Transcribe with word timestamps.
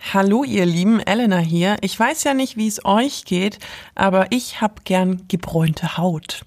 Hallo 0.00 0.42
ihr 0.44 0.64
Lieben, 0.64 1.00
Elena 1.00 1.38
hier. 1.38 1.76
Ich 1.82 1.98
weiß 1.98 2.24
ja 2.24 2.32
nicht, 2.32 2.56
wie 2.56 2.66
es 2.66 2.84
euch 2.84 3.24
geht, 3.24 3.58
aber 3.94 4.28
ich 4.30 4.60
hab 4.60 4.84
gern 4.84 5.24
gebräunte 5.28 5.98
Haut. 5.98 6.44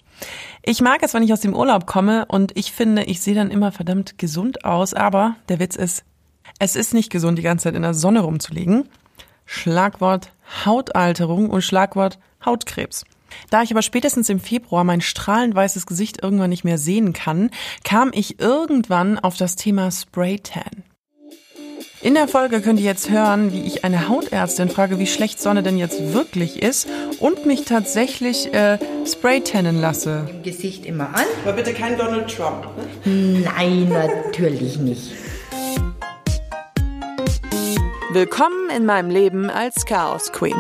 Ich 0.64 0.82
mag 0.82 1.04
es, 1.04 1.14
wenn 1.14 1.22
ich 1.22 1.34
aus 1.34 1.42
dem 1.42 1.56
Urlaub 1.56 1.86
komme 1.86 2.26
und 2.26 2.58
ich 2.58 2.72
finde, 2.72 3.04
ich 3.04 3.22
sehe 3.22 3.36
dann 3.36 3.52
immer 3.52 3.72
verdammt 3.72 4.18
gesund 4.18 4.66
aus, 4.66 4.94
aber 4.94 5.36
der 5.50 5.60
Witz 5.60 5.76
ist, 5.76 6.04
es 6.60 6.76
ist 6.76 6.94
nicht 6.94 7.12
gesund, 7.12 7.38
die 7.38 7.44
ganze 7.44 7.64
Zeit 7.64 7.76
in 7.76 7.84
der 7.84 7.94
Sonne 7.94 8.22
rumzulegen. 8.22 8.90
Schlagwort 9.46 10.32
Hautalterung 10.66 11.50
und 11.50 11.62
Schlagwort 11.62 12.20
Hautkrebs. 12.44 13.06
Da 13.50 13.62
ich 13.62 13.72
aber 13.72 13.82
spätestens 13.82 14.30
im 14.30 14.40
Februar 14.40 14.84
mein 14.84 15.02
strahlend 15.02 15.54
weißes 15.54 15.86
Gesicht 15.86 16.24
irgendwann 16.24 16.50
nicht 16.50 16.64
mehr 16.64 16.78
sehen 16.78 17.14
kann, 17.14 17.52
kam 17.84 18.12
ich 18.14 18.40
irgendwann 18.40 19.20
auf 19.20 19.38
das 19.38 19.56
Thema 19.56 19.92
Spraytan. 19.92 20.84
In 22.04 22.16
der 22.16 22.28
Folge 22.28 22.62
könnt 22.62 22.80
ihr 22.80 22.86
jetzt 22.88 23.12
hören, 23.12 23.54
wie 23.54 23.62
ich 23.62 23.84
eine 23.84 24.10
Hautärztin 24.10 24.70
frage, 24.70 24.98
wie 24.98 25.06
schlecht 25.06 25.40
Sonne 25.40 25.62
denn 25.62 25.78
jetzt 25.78 26.14
wirklich 26.14 26.60
ist 26.60 26.88
und 27.20 27.46
mich 27.46 27.66
tatsächlich 27.66 28.52
äh, 28.56 28.80
spraytannen 29.06 29.80
lasse. 29.80 30.28
Im 30.28 30.42
Gesicht 30.42 30.88
immer 30.88 31.10
an. 31.10 31.26
Aber 31.44 31.54
bitte 31.54 31.74
kein 31.74 32.00
Donald 32.00 32.36
Trump. 32.36 32.66
Ne? 33.06 33.44
Nein, 33.46 33.90
natürlich 34.26 34.80
nicht. 34.80 35.12
Willkommen 38.12 38.72
in 38.76 38.86
meinem 38.86 39.12
Leben 39.12 39.52
als 39.52 39.86
Chaos 39.86 40.32
Queen. 40.32 40.60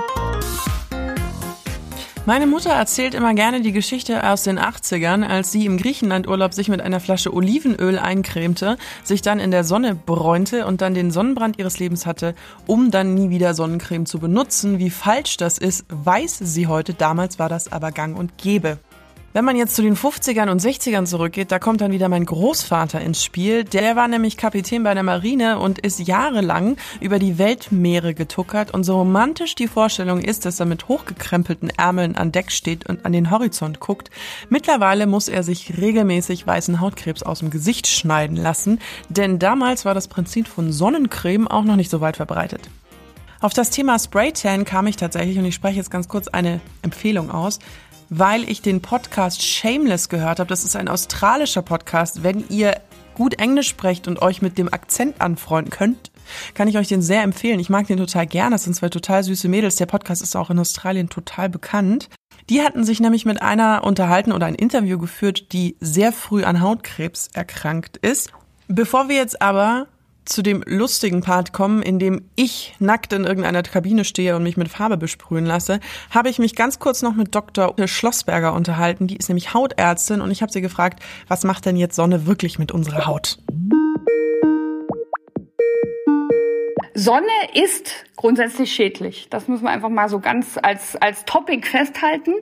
Meine 2.31 2.47
Mutter 2.47 2.69
erzählt 2.69 3.13
immer 3.13 3.33
gerne 3.33 3.59
die 3.59 3.73
Geschichte 3.73 4.25
aus 4.25 4.43
den 4.43 4.57
80ern, 4.57 5.27
als 5.27 5.51
sie 5.51 5.65
im 5.65 5.75
Griechenlandurlaub 5.75 6.53
sich 6.53 6.69
mit 6.69 6.79
einer 6.79 7.01
Flasche 7.01 7.33
Olivenöl 7.33 7.99
eincremte, 7.99 8.77
sich 9.03 9.21
dann 9.21 9.41
in 9.41 9.51
der 9.51 9.65
Sonne 9.65 9.95
bräunte 9.95 10.65
und 10.65 10.79
dann 10.79 10.93
den 10.93 11.11
Sonnenbrand 11.11 11.59
ihres 11.59 11.79
Lebens 11.79 12.05
hatte, 12.05 12.33
um 12.67 12.89
dann 12.89 13.15
nie 13.15 13.31
wieder 13.31 13.53
Sonnencreme 13.53 14.05
zu 14.05 14.19
benutzen. 14.19 14.79
Wie 14.79 14.91
falsch 14.91 15.35
das 15.35 15.57
ist, 15.57 15.83
weiß 15.89 16.37
sie 16.41 16.67
heute. 16.67 16.93
Damals 16.93 17.37
war 17.37 17.49
das 17.49 17.69
aber 17.69 17.91
gang 17.91 18.17
und 18.17 18.37
gäbe. 18.37 18.79
Wenn 19.33 19.45
man 19.45 19.55
jetzt 19.55 19.77
zu 19.77 19.81
den 19.81 19.95
50ern 19.95 20.49
und 20.49 20.59
60ern 20.59 21.05
zurückgeht, 21.05 21.53
da 21.53 21.59
kommt 21.59 21.79
dann 21.79 21.93
wieder 21.93 22.09
mein 22.09 22.25
Großvater 22.25 22.99
ins 22.99 23.23
Spiel. 23.23 23.63
Der 23.63 23.95
war 23.95 24.09
nämlich 24.09 24.35
Kapitän 24.35 24.83
bei 24.83 24.93
der 24.93 25.03
Marine 25.03 25.57
und 25.59 25.79
ist 25.79 26.05
jahrelang 26.05 26.75
über 26.99 27.17
die 27.17 27.37
Weltmeere 27.37 28.13
getuckert. 28.13 28.73
Und 28.73 28.83
so 28.83 28.97
romantisch 28.97 29.55
die 29.55 29.69
Vorstellung 29.69 30.19
ist, 30.19 30.45
dass 30.45 30.59
er 30.59 30.65
mit 30.65 30.89
hochgekrempelten 30.89 31.69
Ärmeln 31.69 32.17
an 32.17 32.33
Deck 32.33 32.51
steht 32.51 32.89
und 32.89 33.05
an 33.05 33.13
den 33.13 33.31
Horizont 33.31 33.79
guckt, 33.79 34.09
mittlerweile 34.49 35.07
muss 35.07 35.29
er 35.29 35.43
sich 35.43 35.77
regelmäßig 35.77 36.45
weißen 36.45 36.81
Hautkrebs 36.81 37.23
aus 37.23 37.39
dem 37.39 37.51
Gesicht 37.51 37.87
schneiden 37.87 38.35
lassen, 38.35 38.79
denn 39.07 39.39
damals 39.39 39.85
war 39.85 39.93
das 39.93 40.09
Prinzip 40.09 40.45
von 40.45 40.73
Sonnencreme 40.73 41.47
auch 41.47 41.63
noch 41.63 41.77
nicht 41.77 41.89
so 41.89 42.01
weit 42.01 42.17
verbreitet. 42.17 42.69
Auf 43.39 43.53
das 43.53 43.69
Thema 43.69 43.97
Spraytan 43.97 44.65
kam 44.65 44.87
ich 44.87 44.97
tatsächlich 44.97 45.39
und 45.39 45.45
ich 45.45 45.55
spreche 45.55 45.77
jetzt 45.77 45.89
ganz 45.89 46.07
kurz 46.07 46.27
eine 46.27 46.59
Empfehlung 46.83 47.31
aus 47.31 47.59
weil 48.13 48.47
ich 48.49 48.61
den 48.61 48.81
Podcast 48.81 49.41
Shameless 49.41 50.09
gehört 50.09 50.39
habe. 50.39 50.49
Das 50.49 50.65
ist 50.65 50.75
ein 50.75 50.89
australischer 50.89 51.61
Podcast. 51.61 52.23
Wenn 52.23 52.43
ihr 52.49 52.75
gut 53.15 53.39
Englisch 53.39 53.69
sprecht 53.69 54.05
und 54.09 54.21
euch 54.21 54.41
mit 54.41 54.57
dem 54.57 54.71
Akzent 54.71 55.21
anfreunden 55.21 55.71
könnt, 55.71 56.11
kann 56.53 56.67
ich 56.67 56.77
euch 56.77 56.89
den 56.89 57.01
sehr 57.01 57.23
empfehlen. 57.23 57.61
Ich 57.61 57.69
mag 57.69 57.87
den 57.87 57.97
total 57.97 58.27
gerne. 58.27 58.55
Das 58.55 58.65
sind 58.65 58.75
zwei 58.75 58.89
total 58.89 59.23
süße 59.23 59.47
Mädels. 59.47 59.77
Der 59.77 59.85
Podcast 59.85 60.21
ist 60.21 60.35
auch 60.35 60.49
in 60.49 60.59
Australien 60.59 61.07
total 61.07 61.47
bekannt. 61.47 62.09
Die 62.49 62.61
hatten 62.61 62.83
sich 62.83 62.99
nämlich 62.99 63.25
mit 63.25 63.41
einer 63.41 63.85
unterhalten 63.85 64.33
oder 64.33 64.45
ein 64.45 64.55
Interview 64.55 64.97
geführt, 64.97 65.53
die 65.53 65.77
sehr 65.79 66.11
früh 66.11 66.43
an 66.43 66.59
Hautkrebs 66.59 67.29
erkrankt 67.31 67.95
ist. 67.95 68.33
Bevor 68.67 69.07
wir 69.07 69.15
jetzt 69.15 69.41
aber 69.41 69.87
zu 70.31 70.41
dem 70.41 70.63
lustigen 70.65 71.21
Part 71.21 71.53
kommen, 71.53 71.81
in 71.81 71.99
dem 71.99 72.23
ich 72.35 72.75
nackt 72.79 73.13
in 73.13 73.25
irgendeiner 73.25 73.63
Kabine 73.63 74.05
stehe 74.05 74.35
und 74.35 74.43
mich 74.43 74.57
mit 74.57 74.69
Farbe 74.69 74.97
besprühen 74.97 75.45
lasse, 75.45 75.79
habe 76.09 76.29
ich 76.29 76.39
mich 76.39 76.55
ganz 76.55 76.79
kurz 76.79 77.01
noch 77.01 77.15
mit 77.15 77.35
Dr. 77.35 77.73
Schlossberger 77.85 78.53
unterhalten. 78.53 79.07
Die 79.07 79.17
ist 79.17 79.29
nämlich 79.29 79.53
Hautärztin 79.53 80.21
und 80.21 80.31
ich 80.31 80.41
habe 80.41 80.51
sie 80.51 80.61
gefragt, 80.61 81.03
was 81.27 81.43
macht 81.43 81.65
denn 81.65 81.75
jetzt 81.75 81.95
Sonne 81.95 82.25
wirklich 82.25 82.59
mit 82.59 82.71
unserer 82.71 83.05
Haut? 83.05 83.37
Sonne 87.01 87.25
ist 87.55 87.91
grundsätzlich 88.15 88.71
schädlich. 88.71 89.27
Das 89.31 89.47
müssen 89.47 89.63
wir 89.63 89.71
einfach 89.71 89.89
mal 89.89 90.07
so 90.07 90.19
ganz 90.19 90.59
als, 90.61 90.95
als 90.95 91.25
Topic 91.25 91.67
festhalten. 91.67 92.35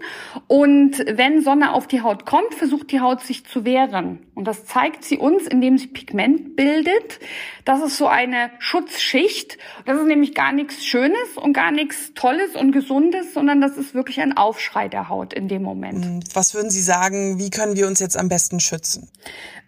Und 0.47 1.00
wenn 1.08 1.42
Sonne 1.42 1.74
auf 1.74 1.88
die 1.88 2.02
Haut 2.02 2.25
kommt, 2.25 2.53
versucht 2.53 2.92
die 2.92 3.00
Haut 3.00 3.22
sich 3.22 3.46
zu 3.46 3.64
wehren. 3.64 4.19
Und 4.36 4.46
das 4.46 4.66
zeigt 4.66 5.06
sie 5.06 5.18
uns, 5.18 5.48
indem 5.48 5.78
sie 5.78 5.88
Pigment 5.88 6.58
bildet. 6.58 7.19
Das 7.64 7.81
ist 7.81 7.98
so 7.98 8.08
eine 8.08 8.52
Schutzschicht. 8.59 9.58
Das 9.86 9.98
ist 9.98 10.08
nämlich 10.08 10.36
gar 10.36 10.52
nichts 10.52 10.86
Schönes 10.86 11.38
und 11.38 11.53
gar 11.53 11.72
nichts 11.72 12.14
Tolles 12.14 12.56
und 12.56 12.74
Gesundes, 12.74 13.34
sondern 13.34 13.62
das 13.62 13.78
ist 13.78 13.94
wirklich 13.94 14.19
ein 14.19 14.36
Aufschrei 14.36 14.90
der 14.90 15.08
Haut 15.08 15.34
in 15.34 15.48
dem 15.48 15.64
Moment. 15.64 16.25
Was 16.34 16.53
würden 16.53 16.72
Sie 16.72 16.81
sagen, 16.81 17.40
wie 17.40 17.50
können 17.50 17.78
wir 17.78 17.88
uns 17.88 18.02
jetzt 18.02 18.18
am 18.18 18.28
besten 18.28 18.59
schützen? 18.59 19.09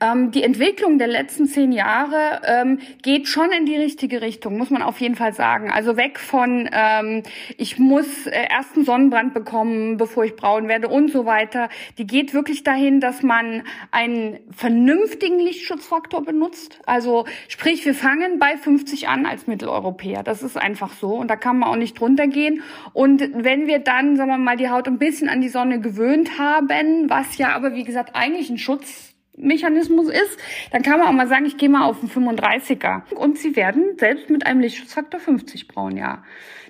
Ähm, 0.01 0.31
die 0.31 0.44
Entwicklung 0.44 0.97
der 0.97 1.07
letzten 1.07 1.47
zehn 1.47 1.72
Jahre 1.72 2.41
ähm, 2.44 2.80
geht 3.01 3.28
schon 3.28 3.51
in 3.51 3.66
die 3.66 3.75
richtige 3.75 4.22
Richtung, 4.22 4.57
muss 4.57 4.69
man 4.72 4.81
auf 4.81 5.00
jeden 5.00 5.16
Fall 5.16 5.34
sagen. 5.34 5.72
Also 5.72 5.97
weg 5.97 6.19
von, 6.19 6.69
ähm, 6.72 7.24
ich 7.58 7.80
muss 7.80 8.28
äh, 8.28 8.47
erst 8.50 8.75
einen 8.75 8.86
Sonnenbrand 8.86 9.34
bekommen, 9.34 9.97
bevor 9.97 10.24
ich 10.24 10.36
braun 10.36 10.68
werde 10.68 10.88
und 10.88 11.12
so 11.12 11.25
weiter. 11.25 11.69
Die 11.97 12.08
geht 12.08 12.34
wirklich 12.34 12.64
dahin, 12.64 13.00
dass 13.00 13.24
man 13.24 13.64
einen 13.92 14.40
vernünftigen 14.52 15.40
Lichtschutzfaktor 15.40 16.24
benutzt. 16.24 16.80
Also 16.86 17.25
sprich, 17.47 17.86
wir 17.86 17.96
fangen 17.96 18.40
bei 18.40 18.58
50 18.58 19.08
an 19.08 19.25
als 19.25 19.47
Mitteleuropäer. 19.47 20.24
Das 20.24 20.44
ist 20.44 20.58
einfach 20.58 20.94
so 20.94 21.16
und 21.16 21.30
da 21.30 21.36
kann 21.36 21.59
man 21.59 21.69
auch 21.69 21.75
nicht 21.75 22.00
drunter 22.00 22.28
gehen. 22.28 22.62
Und 22.94 23.22
wenn 23.34 23.68
wir 23.68 23.80
dann, 23.80 24.16
sagen 24.16 24.30
wir 24.30 24.38
mal, 24.38 24.58
die 24.58 24.69
Haut 24.69 24.88
ein 24.88 24.98
bisschen 24.98 25.30
an 25.30 25.42
die 25.42 25.50
Sonne 25.50 25.80
gewöhnt 25.80 26.38
haben, 26.38 27.09
was 27.09 27.38
ja 27.38 27.56
aber 27.56 27.74
wie 27.74 27.84
gesagt 27.84 28.16
eigentlich 28.16 28.50
ein 28.50 28.58
Schutz 28.58 29.12
Mechanismus 29.38 30.09
ist, 30.09 30.38
dann 30.72 30.81
kann 30.81 31.00
man 31.00 31.08
auch 31.08 31.14
mal 31.14 31.28
sagen, 31.28 31.46
ich 31.46 31.58
gehe 31.58 31.69
mal 31.69 31.86
auf 31.86 32.00
einen 32.02 32.09
35er. 32.09 33.12
Und 33.14 33.38
sie 33.38 33.56
werden 33.56 33.97
selbst 33.97 34.30
mit 34.30 34.46
einem 34.46 34.59
Lichtschutzfaktor 34.59 35.19
50 35.19 35.68
braun, 35.68 35.97
ja. 35.97 36.24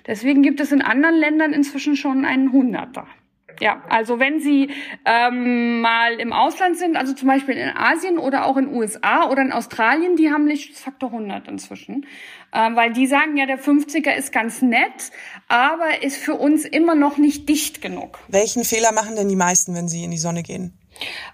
Deswegen 0.06 0.42
gibt 0.42 0.60
es 0.60 0.72
in 0.72 0.82
anderen 0.82 1.16
Ländern 1.16 1.52
inzwischen 1.52 1.96
schon 1.96 2.24
einen 2.24 2.50
100er. 2.50 3.04
Ja, 3.60 3.82
also 3.88 4.18
wenn 4.18 4.40
Sie 4.40 4.70
ähm, 5.04 5.82
mal 5.82 6.14
im 6.14 6.32
Ausland 6.32 6.76
sind, 6.76 6.96
also 6.96 7.12
zum 7.12 7.28
Beispiel 7.28 7.56
in 7.56 7.68
Asien 7.68 8.18
oder 8.18 8.46
auch 8.46 8.56
in 8.56 8.68
USA 8.74 9.28
oder 9.28 9.42
in 9.42 9.52
Australien, 9.52 10.16
die 10.16 10.30
haben 10.30 10.46
Lichtschutzfaktor 10.46 11.10
100 11.10 11.48
inzwischen, 11.48 12.06
ähm, 12.52 12.74
weil 12.76 12.92
die 12.92 13.06
sagen 13.06 13.36
ja, 13.36 13.46
der 13.46 13.60
50er 13.60 14.14
ist 14.14 14.32
ganz 14.32 14.62
nett, 14.62 15.12
aber 15.48 16.02
ist 16.02 16.16
für 16.16 16.34
uns 16.34 16.64
immer 16.64 16.94
noch 16.94 17.18
nicht 17.18 17.48
dicht 17.48 17.82
genug. 17.82 18.18
Welchen 18.28 18.64
Fehler 18.64 18.92
machen 18.92 19.14
denn 19.14 19.28
die 19.28 19.36
meisten, 19.36 19.74
wenn 19.76 19.86
sie 19.86 20.02
in 20.02 20.10
die 20.10 20.18
Sonne 20.18 20.42
gehen? 20.42 20.72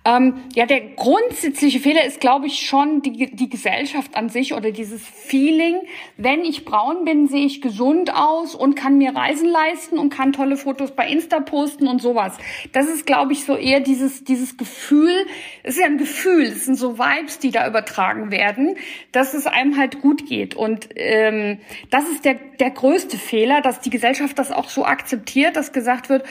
Ähm, 0.05 0.43
ja, 0.55 0.67
der 0.67 0.81
grundsätzliche 0.81 1.81
Fehler 1.81 2.05
ist, 2.05 2.21
glaube 2.21 2.47
ich, 2.47 2.67
schon 2.67 3.03
die, 3.03 3.35
die 3.35 3.49
Gesellschaft 3.49 4.17
an 4.17 4.29
sich 4.29 4.55
oder 4.55 4.71
dieses 4.71 5.07
Feeling. 5.07 5.77
Wenn 6.17 6.45
ich 6.45 6.65
braun 6.65 7.05
bin, 7.05 7.29
sehe 7.29 7.45
ich 7.45 7.61
gesund 7.61 8.15
aus 8.15 8.55
und 8.55 8.75
kann 8.75 8.99
mir 8.99 9.15
Reisen 9.15 9.49
leisten 9.49 9.99
und 9.99 10.11
kann 10.11 10.33
tolle 10.33 10.57
Fotos 10.57 10.93
bei 10.93 11.09
Insta 11.09 11.41
posten 11.41 11.89
und 11.89 12.01
sowas. 12.01 12.37
Das 12.73 12.89
ist, 12.89 13.07
glaube 13.07 13.33
ich, 13.33 13.45
so 13.45 13.57
eher 13.57 13.81
dieses, 13.81 14.25
dieses 14.25 14.57
Gefühl. 14.57 15.27
Es 15.63 15.75
ist 15.75 15.81
ja 15.81 15.87
ein 15.87 15.99
Gefühl, 15.99 16.45
es 16.45 16.65
sind 16.65 16.77
so 16.77 16.99
Vibes, 16.99 17.39
die 17.39 17.51
da 17.51 17.67
übertragen 17.67 18.31
werden, 18.31 18.77
dass 19.13 19.35
es 19.35 19.47
einem 19.47 19.77
halt 19.77 20.01
gut 20.01 20.27
geht. 20.27 20.55
Und 20.55 20.89
ähm, 20.97 21.59
das 21.91 22.09
ist 22.09 22.25
der, 22.25 22.35
der 22.35 22.71
größte 22.71 23.17
Fehler, 23.19 23.61
dass 23.61 23.81
die 23.81 23.91
Gesellschaft 23.91 24.39
das 24.39 24.53
auch 24.53 24.69
so 24.69 24.85
akzeptiert, 24.85 25.57
dass 25.57 25.73
gesagt 25.73 26.09
wird, 26.09 26.25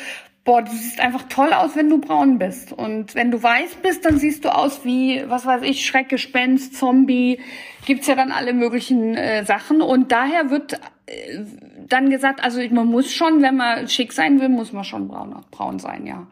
boah, 0.47 0.62
du 0.62 0.72
siehst 0.72 1.02
einfach 1.02 1.24
toll 1.24 1.52
aus, 1.52 1.75
wenn 1.75 1.90
du 1.90 2.00
braun 2.00 2.40
bist. 2.40 2.72
Und 2.72 3.16
wenn 3.16 3.31
du 3.31 3.44
weiß 3.44 3.75
bist, 3.84 4.06
dann 4.06 4.18
siehst 4.18 4.46
du 4.46 4.56
aus 4.56 4.85
wie, 4.85 5.22
was 5.28 5.46
weiß 5.46 5.62
ich, 5.63 5.85
Schreckgespenst, 5.85 6.74
Zombie. 6.74 7.41
Gibt's 7.85 8.08
ja 8.08 8.16
dann 8.16 8.31
alle 8.31 8.53
möglichen 8.53 9.16
äh, 9.16 9.44
Sachen. 9.44 9.82
Und 9.82 10.14
daher 10.14 10.49
wird 10.49 10.79
äh, 11.05 11.44
dann 11.90 12.09
gesagt, 12.09 12.41
also 12.41 12.61
man 12.72 12.88
muss 12.88 13.11
schon, 13.11 13.41
wenn 13.41 13.58
man 13.58 13.90
schick 13.90 14.14
sein 14.14 14.40
will, 14.40 14.47
muss 14.47 14.72
man 14.72 14.85
schon 14.85 15.09
braun, 15.09 15.35
braun 15.52 15.79
sein, 15.79 16.08
ja. 16.08 16.28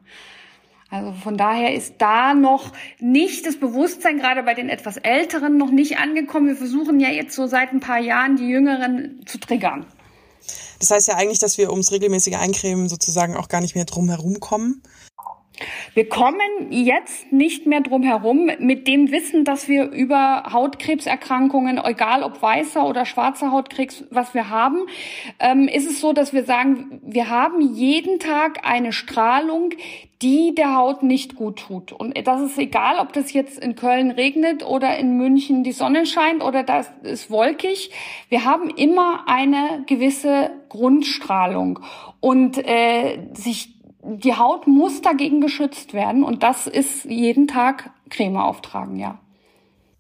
Also 0.90 1.12
von 1.12 1.36
daher 1.36 1.74
ist 1.74 1.96
da 1.98 2.34
noch 2.34 2.72
nicht 3.00 3.46
das 3.46 3.58
Bewusstsein, 3.58 4.18
gerade 4.18 4.44
bei 4.44 4.54
den 4.54 4.70
etwas 4.70 4.96
Älteren, 4.96 5.58
noch 5.58 5.72
nicht 5.72 5.98
angekommen. 5.98 6.48
Wir 6.48 6.56
versuchen 6.56 7.02
ja 7.02 7.10
jetzt 7.10 7.36
so 7.36 7.48
seit 7.48 7.74
ein 7.74 7.82
paar 7.82 8.00
Jahren 8.00 8.38
die 8.38 8.48
Jüngeren 8.48 9.26
zu 9.26 9.40
triggern. 9.40 9.86
Das 10.80 10.92
heißt 10.92 11.08
ja 11.08 11.16
eigentlich, 11.16 11.40
dass 11.40 11.58
wir 11.58 11.72
ums 11.72 11.92
regelmäßige 11.92 12.36
Eincremen 12.36 12.90
sozusagen 12.90 13.36
auch 13.36 13.48
gar 13.48 13.62
nicht 13.62 13.76
mehr 13.76 13.86
drum 13.86 14.10
herum 14.10 14.40
kommen. 14.40 14.82
Wir 15.94 16.10
kommen 16.10 16.72
jetzt 16.72 17.32
nicht 17.32 17.66
mehr 17.66 17.82
drum 17.82 18.04
herum 18.04 18.50
mit 18.60 18.88
dem 18.88 19.12
Wissen, 19.12 19.46
dass 19.46 19.68
wir 19.68 19.86
über 19.90 20.44
Hautkrebserkrankungen, 20.52 21.80
egal 21.84 22.24
ob 22.24 22.42
weißer 22.42 22.86
oder 22.86 23.06
schwarzer 23.06 23.52
Hautkrebs, 23.52 24.04
was 24.10 24.34
wir 24.34 24.50
haben, 24.50 24.86
ähm, 25.40 25.68
ist 25.68 25.90
es 25.90 26.02
so, 26.02 26.12
dass 26.14 26.34
wir 26.34 26.44
sagen, 26.44 27.02
wir 27.06 27.30
haben 27.30 27.62
jeden 27.62 28.20
Tag 28.20 28.60
eine 28.64 28.92
Strahlung, 28.92 29.72
die 30.26 30.56
der 30.56 30.76
Haut 30.76 31.04
nicht 31.04 31.36
gut 31.36 31.60
tut. 31.60 31.92
Und 31.92 32.18
das 32.26 32.42
ist 32.42 32.58
egal, 32.58 32.98
ob 32.98 33.14
das 33.14 33.32
jetzt 33.32 33.60
in 33.60 33.76
Köln 33.76 34.10
regnet 34.10 34.66
oder 34.66 34.98
in 34.98 35.18
München 35.18 35.64
die 35.64 35.72
Sonne 35.72 36.08
scheint 36.08 36.44
oder 36.44 36.64
das 36.64 36.92
ist 37.04 37.30
wolkig. 37.30 37.92
Wir 38.30 38.44
haben 38.44 38.72
immer 38.72 39.26
eine 39.28 39.84
gewisse 39.86 40.50
Grundstrahlung 40.70 41.80
und 42.22 42.58
äh, 42.58 43.20
sich 43.34 43.76
die 44.02 44.36
Haut 44.36 44.66
muss 44.66 45.02
dagegen 45.02 45.42
geschützt 45.42 45.94
werden 45.94 46.24
und 46.24 46.42
das 46.42 46.66
ist 46.66 47.06
jeden 47.06 47.48
Tag 47.48 47.92
Creme 48.10 48.38
auftragen, 48.38 48.98
ja. 48.98 49.20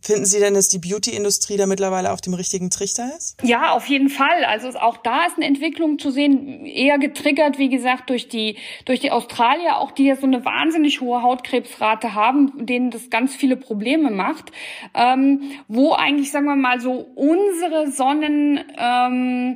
Finden 0.06 0.26
Sie 0.26 0.40
denn, 0.40 0.54
dass 0.54 0.70
die 0.70 0.78
Beauty-Industrie 0.78 1.58
da 1.58 1.66
mittlerweile 1.66 2.12
auf 2.12 2.22
dem 2.22 2.36
richtigen 2.36 2.70
Trichter 2.70 3.10
ist? 3.18 3.42
Ja, 3.42 3.72
auf 3.72 3.88
jeden 3.88 4.10
Fall. 4.10 4.46
Also 4.46 4.70
auch 4.78 4.98
da 4.98 5.26
ist 5.26 5.38
eine 5.38 5.48
Entwicklung 5.48 5.98
zu 5.98 6.12
sehen, 6.12 6.64
eher 6.64 7.00
getriggert, 7.00 7.58
wie 7.58 7.70
gesagt, 7.70 8.12
durch 8.12 8.30
die, 8.30 8.58
durch 8.86 9.00
die 9.00 9.10
Australier, 9.10 9.78
auch 9.78 9.90
die 9.90 10.06
ja 10.06 10.16
so 10.16 10.28
eine 10.28 10.46
wahnsinnig 10.46 11.02
hohe 11.02 11.24
Hautkrebsrate 11.24 12.14
haben, 12.14 12.68
denen 12.68 12.92
das 12.92 13.10
ganz 13.10 13.36
viele 13.36 13.58
Probleme 13.58 14.12
macht, 14.12 14.52
ähm, 14.94 15.42
wo 15.68 15.94
eigentlich, 15.94 16.30
sagen 16.30 16.46
wir 16.46 16.56
mal, 16.56 16.80
so 16.80 17.10
unsere 17.16 17.90
Sonnen, 17.90 18.64
ähm, 18.78 19.56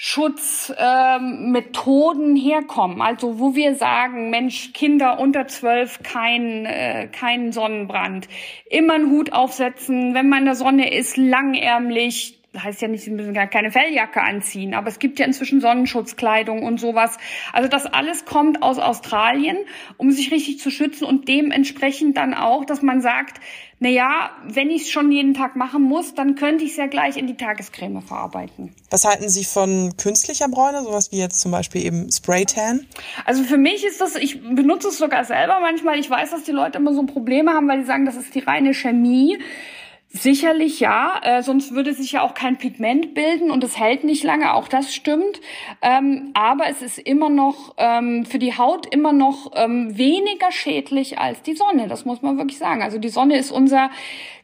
Schutzmethoden 0.00 2.36
ähm, 2.36 2.38
herkommen. 2.40 3.02
Also 3.02 3.40
wo 3.40 3.56
wir 3.56 3.74
sagen, 3.74 4.30
Mensch, 4.30 4.72
Kinder 4.72 5.18
unter 5.18 5.48
zwölf, 5.48 6.04
kein, 6.04 6.66
äh, 6.66 7.08
kein 7.08 7.50
Sonnenbrand. 7.50 8.28
Immer 8.70 8.94
einen 8.94 9.10
Hut 9.10 9.32
aufsetzen, 9.32 10.14
wenn 10.14 10.28
man 10.28 10.38
in 10.40 10.44
der 10.44 10.54
Sonne 10.54 10.94
ist, 10.94 11.16
langärmlich, 11.16 12.37
heißt 12.62 12.80
ja 12.82 12.88
nicht, 12.88 13.04
sie 13.04 13.10
müssen 13.10 13.34
gar 13.34 13.46
keine 13.46 13.70
Felljacke 13.70 14.22
anziehen, 14.22 14.74
aber 14.74 14.88
es 14.88 14.98
gibt 14.98 15.18
ja 15.18 15.26
inzwischen 15.26 15.60
Sonnenschutzkleidung 15.60 16.62
und 16.62 16.80
sowas. 16.80 17.16
Also 17.52 17.68
das 17.68 17.86
alles 17.86 18.24
kommt 18.24 18.62
aus 18.62 18.78
Australien, 18.78 19.56
um 19.96 20.10
sich 20.10 20.30
richtig 20.30 20.60
zu 20.60 20.70
schützen 20.70 21.04
und 21.04 21.28
dementsprechend 21.28 22.16
dann 22.16 22.34
auch, 22.34 22.64
dass 22.64 22.82
man 22.82 23.00
sagt, 23.00 23.40
na 23.80 23.88
ja, 23.88 24.30
wenn 24.42 24.70
ich 24.70 24.82
es 24.82 24.90
schon 24.90 25.12
jeden 25.12 25.34
Tag 25.34 25.54
machen 25.54 25.82
muss, 25.82 26.14
dann 26.14 26.34
könnte 26.34 26.64
ich 26.64 26.72
es 26.72 26.76
ja 26.76 26.86
gleich 26.86 27.16
in 27.16 27.28
die 27.28 27.36
Tagescreme 27.36 28.02
verarbeiten. 28.02 28.74
Was 28.90 29.04
halten 29.04 29.28
Sie 29.28 29.44
von 29.44 29.96
künstlicher 29.96 30.48
Bräune, 30.48 30.82
sowas 30.82 31.12
wie 31.12 31.18
jetzt 31.18 31.40
zum 31.40 31.52
Beispiel 31.52 31.86
eben 31.86 32.10
Spraytan? 32.10 32.86
Also 33.24 33.44
für 33.44 33.56
mich 33.56 33.84
ist 33.84 34.00
das, 34.00 34.16
ich 34.16 34.42
benutze 34.42 34.88
es 34.88 34.98
sogar 34.98 35.24
selber 35.24 35.60
manchmal. 35.60 35.98
Ich 35.98 36.10
weiß, 36.10 36.30
dass 36.32 36.42
die 36.42 36.52
Leute 36.52 36.78
immer 36.78 36.92
so 36.92 37.04
Probleme 37.04 37.52
haben, 37.52 37.68
weil 37.68 37.78
die 37.78 37.86
sagen, 37.86 38.04
das 38.04 38.16
ist 38.16 38.34
die 38.34 38.40
reine 38.40 38.74
Chemie. 38.74 39.38
Sicherlich 40.10 40.80
ja, 40.80 41.20
äh, 41.22 41.42
sonst 41.42 41.74
würde 41.74 41.92
sich 41.92 42.12
ja 42.12 42.22
auch 42.22 42.32
kein 42.32 42.56
Pigment 42.56 43.12
bilden 43.12 43.50
und 43.50 43.62
es 43.62 43.78
hält 43.78 44.04
nicht 44.04 44.24
lange, 44.24 44.54
auch 44.54 44.66
das 44.66 44.94
stimmt. 44.94 45.42
Ähm, 45.82 46.30
aber 46.32 46.66
es 46.68 46.80
ist 46.80 46.98
immer 46.98 47.28
noch 47.28 47.74
ähm, 47.76 48.24
für 48.24 48.38
die 48.38 48.56
Haut 48.56 48.86
immer 48.86 49.12
noch 49.12 49.52
ähm, 49.54 49.98
weniger 49.98 50.50
schädlich 50.50 51.18
als 51.18 51.42
die 51.42 51.54
Sonne, 51.54 51.88
das 51.88 52.06
muss 52.06 52.22
man 52.22 52.38
wirklich 52.38 52.56
sagen. 52.56 52.80
Also 52.80 52.98
die 52.98 53.10
Sonne 53.10 53.36
ist 53.36 53.50
unser 53.50 53.90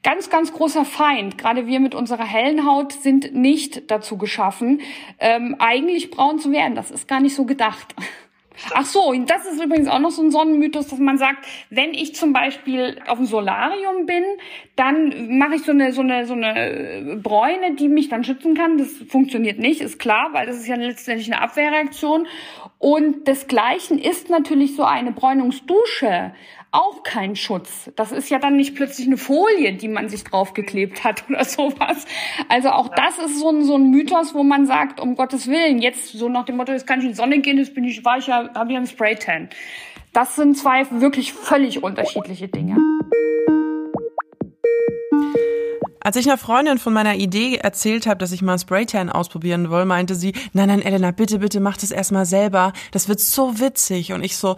ganz, 0.02 0.28
ganz 0.28 0.52
großer 0.52 0.84
Feind. 0.84 1.38
Gerade 1.38 1.66
wir 1.66 1.80
mit 1.80 1.94
unserer 1.94 2.26
hellen 2.26 2.66
Haut 2.66 2.92
sind 2.92 3.34
nicht 3.34 3.90
dazu 3.90 4.18
geschaffen, 4.18 4.82
ähm, 5.18 5.56
eigentlich 5.60 6.10
braun 6.10 6.38
zu 6.38 6.52
werden. 6.52 6.74
Das 6.74 6.90
ist 6.90 7.08
gar 7.08 7.20
nicht 7.20 7.34
so 7.34 7.46
gedacht. 7.46 7.94
Ach 8.72 8.84
so, 8.84 9.12
das 9.26 9.46
ist 9.46 9.62
übrigens 9.62 9.88
auch 9.88 9.98
noch 9.98 10.10
so 10.10 10.22
ein 10.22 10.30
Sonnenmythos, 10.30 10.88
dass 10.88 10.98
man 10.98 11.18
sagt, 11.18 11.44
wenn 11.70 11.92
ich 11.92 12.14
zum 12.14 12.32
Beispiel 12.32 12.98
auf 13.06 13.18
dem 13.18 13.26
Solarium 13.26 14.06
bin, 14.06 14.22
dann 14.76 15.38
mache 15.38 15.56
ich 15.56 15.62
so 15.62 15.72
eine, 15.72 15.92
so 15.92 16.02
eine, 16.02 16.24
so 16.26 16.34
eine 16.34 17.18
Bräune, 17.22 17.74
die 17.74 17.88
mich 17.88 18.08
dann 18.08 18.22
schützen 18.22 18.54
kann. 18.54 18.78
Das 18.78 18.90
funktioniert 19.08 19.58
nicht, 19.58 19.80
ist 19.80 19.98
klar, 19.98 20.28
weil 20.32 20.46
das 20.46 20.56
ist 20.56 20.68
ja 20.68 20.76
letztendlich 20.76 21.32
eine 21.32 21.42
Abwehrreaktion. 21.42 22.28
Und 22.78 23.26
desgleichen 23.26 23.98
ist 23.98 24.30
natürlich 24.30 24.76
so 24.76 24.84
eine 24.84 25.10
Bräunungsdusche 25.10 26.32
auch 26.74 27.04
kein 27.04 27.36
Schutz. 27.36 27.90
Das 27.94 28.10
ist 28.10 28.28
ja 28.30 28.38
dann 28.38 28.56
nicht 28.56 28.74
plötzlich 28.74 29.06
eine 29.06 29.16
Folie, 29.16 29.74
die 29.74 29.88
man 29.88 30.08
sich 30.08 30.24
draufgeklebt 30.24 31.04
hat 31.04 31.24
oder 31.28 31.44
sowas. 31.44 32.04
Also 32.48 32.70
auch 32.70 32.88
das 32.88 33.18
ist 33.18 33.38
so 33.38 33.50
ein, 33.50 33.64
so 33.64 33.76
ein 33.76 33.90
Mythos, 33.90 34.34
wo 34.34 34.42
man 34.42 34.66
sagt, 34.66 35.00
um 35.00 35.14
Gottes 35.14 35.46
Willen, 35.46 35.78
jetzt 35.78 36.08
so 36.08 36.28
nach 36.28 36.44
dem 36.44 36.56
Motto, 36.56 36.72
jetzt 36.72 36.86
kann 36.86 36.98
ich 36.98 37.04
in 37.04 37.10
die 37.12 37.16
Sonne 37.16 37.38
gehen, 37.38 37.58
jetzt 37.58 37.74
bin 37.74 37.84
ich, 37.84 38.04
war 38.04 38.18
ich 38.18 38.26
ja, 38.26 38.50
habe 38.54 38.72
ich 38.72 38.76
einen 38.76 38.86
Spraytan. 38.86 39.48
Das 40.12 40.36
sind 40.36 40.56
zwei 40.58 40.86
wirklich 40.90 41.32
völlig 41.32 41.82
unterschiedliche 41.82 42.48
Dinge. 42.48 42.76
Als 46.00 46.16
ich 46.16 46.26
einer 46.26 46.38
Freundin 46.38 46.78
von 46.78 46.92
meiner 46.92 47.14
Idee 47.14 47.56
erzählt 47.56 48.06
habe, 48.06 48.18
dass 48.18 48.32
ich 48.32 48.42
mal 48.42 48.58
Spraytan 48.58 49.10
ausprobieren 49.10 49.70
will, 49.70 49.86
meinte 49.86 50.14
sie, 50.14 50.34
nein, 50.52 50.68
nein, 50.68 50.82
Elena, 50.82 51.12
bitte, 51.12 51.38
bitte, 51.38 51.60
mach 51.60 51.78
das 51.78 51.92
erstmal 51.92 52.26
selber. 52.26 52.72
Das 52.90 53.08
wird 53.08 53.20
so 53.20 53.58
witzig. 53.58 54.12
Und 54.12 54.22
ich 54.22 54.36
so, 54.36 54.56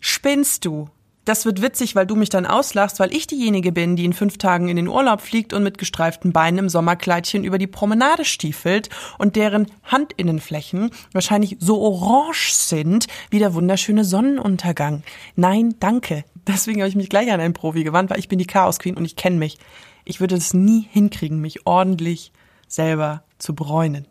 spinnst 0.00 0.64
du? 0.64 0.88
Das 1.24 1.44
wird 1.44 1.62
witzig, 1.62 1.94
weil 1.94 2.06
du 2.06 2.16
mich 2.16 2.30
dann 2.30 2.46
auslachst, 2.46 2.98
weil 2.98 3.14
ich 3.14 3.26
diejenige 3.26 3.72
bin, 3.72 3.94
die 3.96 4.04
in 4.04 4.12
fünf 4.12 4.38
Tagen 4.38 4.68
in 4.68 4.76
den 4.76 4.88
Urlaub 4.88 5.20
fliegt 5.20 5.52
und 5.52 5.62
mit 5.62 5.78
gestreiften 5.78 6.32
Beinen 6.32 6.58
im 6.58 6.68
Sommerkleidchen 6.68 7.44
über 7.44 7.58
die 7.58 7.66
Promenade 7.66 8.24
stiefelt 8.24 8.88
und 9.18 9.36
deren 9.36 9.66
Handinnenflächen 9.82 10.90
wahrscheinlich 11.12 11.56
so 11.60 11.80
orange 11.80 12.52
sind 12.54 13.06
wie 13.30 13.38
der 13.38 13.54
wunderschöne 13.54 14.04
Sonnenuntergang. 14.04 15.02
Nein, 15.36 15.74
danke. 15.78 16.24
Deswegen 16.46 16.80
habe 16.80 16.88
ich 16.88 16.96
mich 16.96 17.10
gleich 17.10 17.30
an 17.30 17.40
einen 17.40 17.54
Profi 17.54 17.84
gewandt, 17.84 18.10
weil 18.10 18.18
ich 18.18 18.28
bin 18.28 18.38
die 18.38 18.46
Chaos 18.46 18.78
Queen 18.78 18.96
und 18.96 19.04
ich 19.04 19.16
kenne 19.16 19.36
mich. 19.36 19.58
Ich 20.04 20.20
würde 20.20 20.36
es 20.36 20.54
nie 20.54 20.88
hinkriegen, 20.90 21.40
mich 21.40 21.66
ordentlich 21.66 22.32
selber 22.66 23.22
zu 23.38 23.54
bräunen. 23.54 24.06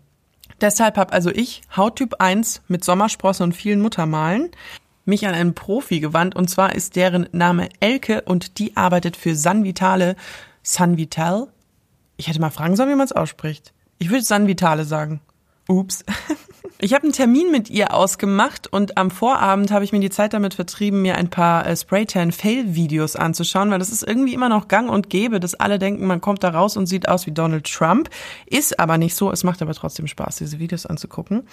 Deshalb 0.62 0.98
habe 0.98 1.14
also 1.14 1.30
ich 1.30 1.62
Hauttyp 1.76 2.16
1 2.20 2.64
mit 2.68 2.84
Sommersprossen 2.84 3.46
und 3.46 3.54
vielen 3.54 3.82
Muttermalen 3.82 4.52
mich 5.10 5.28
an 5.28 5.34
einen 5.34 5.56
Profi 5.56 6.00
gewandt 6.00 6.36
und 6.36 6.50
zwar 6.50 6.76
ist 6.76 6.96
deren 6.96 7.28
Name 7.32 7.70
Elke 7.80 8.22
und 8.22 8.60
die 8.60 8.78
arbeitet 8.78 9.18
für 9.18 9.36
Sanvitale. 9.36 10.16
Sanvital? 10.64 11.48
Ich 12.18 12.28
hätte 12.28 12.42
mal 12.42 12.50
fragen 12.50 12.76
sollen, 12.76 12.90
wie 12.90 12.96
man 12.96 13.06
es 13.06 13.12
ausspricht. 13.12 13.74
Ich 13.98 14.10
würde 14.10 14.24
Sanvitale 14.24 14.86
sagen. 14.86 15.22
Ups. 15.68 16.06
Ich 16.82 16.94
habe 16.94 17.04
einen 17.04 17.12
Termin 17.12 17.52
mit 17.52 17.70
ihr 17.70 17.94
ausgemacht 17.94 18.68
und 18.72 18.98
am 18.98 19.12
Vorabend 19.12 19.70
habe 19.70 19.84
ich 19.84 19.92
mir 19.92 20.00
die 20.00 20.10
Zeit 20.10 20.34
damit 20.34 20.54
vertrieben, 20.54 21.02
mir 21.02 21.18
ein 21.18 21.30
paar 21.30 21.68
äh, 21.68 21.76
Spraytan-Fail-Videos 21.76 23.18
anzuschauen, 23.18 23.70
weil 23.70 23.80
das 23.80 23.90
ist 23.90 24.02
irgendwie 24.02 24.34
immer 24.34 24.48
noch 24.48 24.70
gang 24.70 24.90
und 24.90 25.10
gäbe, 25.10 25.42
dass 25.42 25.56
alle 25.56 25.78
denken, 25.78 26.08
man 26.08 26.22
kommt 26.22 26.42
da 26.42 26.52
raus 26.52 26.78
und 26.78 26.86
sieht 26.86 27.10
aus 27.10 27.26
wie 27.26 27.34
Donald 27.34 27.70
Trump. 27.70 28.10
Ist 28.46 28.80
aber 28.80 28.98
nicht 28.98 29.14
so. 29.14 29.30
Es 29.30 29.44
macht 29.44 29.62
aber 29.62 29.74
trotzdem 29.74 30.08
Spaß, 30.08 30.38
diese 30.38 30.60
Videos 30.60 30.86
anzugucken 30.86 31.44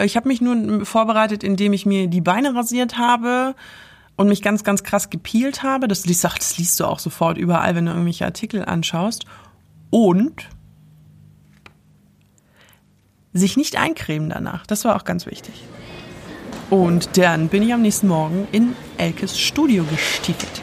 ich 0.00 0.16
habe 0.16 0.28
mich 0.28 0.40
nun 0.40 0.84
vorbereitet, 0.84 1.42
indem 1.44 1.72
ich 1.72 1.86
mir 1.86 2.06
die 2.08 2.20
Beine 2.20 2.54
rasiert 2.54 2.98
habe 2.98 3.54
und 4.16 4.28
mich 4.28 4.42
ganz, 4.42 4.64
ganz 4.64 4.82
krass 4.82 5.10
gepielt 5.10 5.62
habe. 5.62 5.88
Das, 5.88 6.06
liest, 6.06 6.24
das 6.24 6.58
liest 6.58 6.78
du 6.80 6.84
auch 6.84 6.98
sofort 6.98 7.38
überall, 7.38 7.74
wenn 7.74 7.86
du 7.86 7.92
irgendwelche 7.92 8.24
Artikel 8.24 8.64
anschaust. 8.64 9.24
Und 9.90 10.48
sich 13.32 13.56
nicht 13.56 13.76
eincremen 13.76 14.30
danach. 14.30 14.66
Das 14.66 14.84
war 14.84 14.96
auch 14.96 15.04
ganz 15.04 15.26
wichtig. 15.26 15.54
Und 16.70 17.16
dann 17.18 17.48
bin 17.48 17.62
ich 17.62 17.72
am 17.72 17.82
nächsten 17.82 18.08
Morgen 18.08 18.46
in 18.52 18.74
Elkes 18.96 19.38
Studio 19.38 19.84
gestiefelt. 19.84 20.62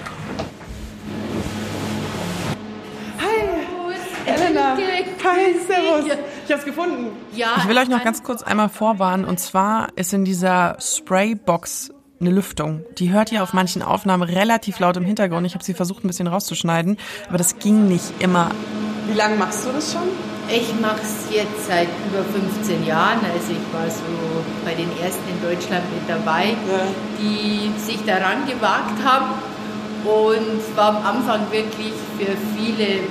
Elena. 4.25 4.77
Hi, 5.23 5.55
servus. 5.67 6.17
Ich 6.49 6.55
hab's 6.55 6.65
gefunden. 6.65 7.11
Ja, 7.35 7.57
ich 7.59 7.67
will 7.67 7.77
euch 7.77 7.89
noch 7.89 8.03
ganz 8.03 8.23
kurz 8.23 8.41
einmal 8.41 8.69
vorwarnen. 8.69 9.23
Und 9.23 9.39
zwar 9.39 9.89
ist 9.95 10.15
in 10.15 10.25
dieser 10.25 10.77
Spraybox 10.79 11.91
eine 12.19 12.31
Lüftung. 12.31 12.83
Die 12.97 13.11
hört 13.11 13.31
ihr 13.31 13.43
auf 13.43 13.53
manchen 13.53 13.83
Aufnahmen 13.83 14.23
relativ 14.23 14.79
laut 14.79 14.97
im 14.97 15.03
Hintergrund. 15.03 15.45
Ich 15.45 15.53
habe 15.53 15.63
sie 15.63 15.75
versucht, 15.75 16.03
ein 16.03 16.07
bisschen 16.07 16.25
rauszuschneiden, 16.25 16.97
aber 17.27 17.37
das 17.37 17.59
ging 17.59 17.87
nicht 17.87 18.13
immer. 18.17 18.49
Wie 19.05 19.15
lange 19.15 19.35
machst 19.35 19.67
du 19.67 19.71
das 19.73 19.93
schon? 19.93 20.09
Ich 20.49 20.73
mache 20.81 21.01
es 21.03 21.31
jetzt 21.31 21.67
seit 21.67 21.87
über 22.11 22.23
15 22.23 22.83
Jahren. 22.83 23.19
Also 23.31 23.51
ich 23.51 23.71
war 23.71 23.87
so 23.87 24.01
bei 24.65 24.73
den 24.73 24.89
ersten 25.03 25.29
in 25.29 25.39
Deutschland 25.47 25.83
mit 25.93 26.09
dabei, 26.09 26.45
ja. 26.45 26.79
die 27.19 27.79
sich 27.79 28.03
daran 28.05 28.47
gewagt 28.47 29.05
haben. 29.05 29.35
Und 30.03 30.57
es 30.57 30.75
war 30.75 30.95
am 30.95 31.05
Anfang 31.05 31.41
wirklich 31.51 31.93
für 32.17 32.35
viele, 32.57 33.01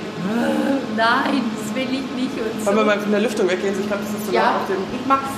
nein, 0.97 1.41
das 1.69 1.75
will 1.75 1.83
ich 1.83 2.21
nicht. 2.21 2.33
Und 2.33 2.59
so. 2.59 2.65
Wollen 2.67 2.77
wir 2.77 2.85
mal 2.85 2.99
von 2.99 3.11
der 3.11 3.21
Lüftung 3.21 3.49
weggehen? 3.49 3.75
Ich 3.79 3.87
glaube, 3.87 4.03
das 4.03 4.19
ist 4.19 4.27
so 4.27 4.33
ja, 4.33 4.57
auf 4.57 4.67
dem. 4.67 4.77
Ich 4.93 5.05
mach's. 5.07 5.29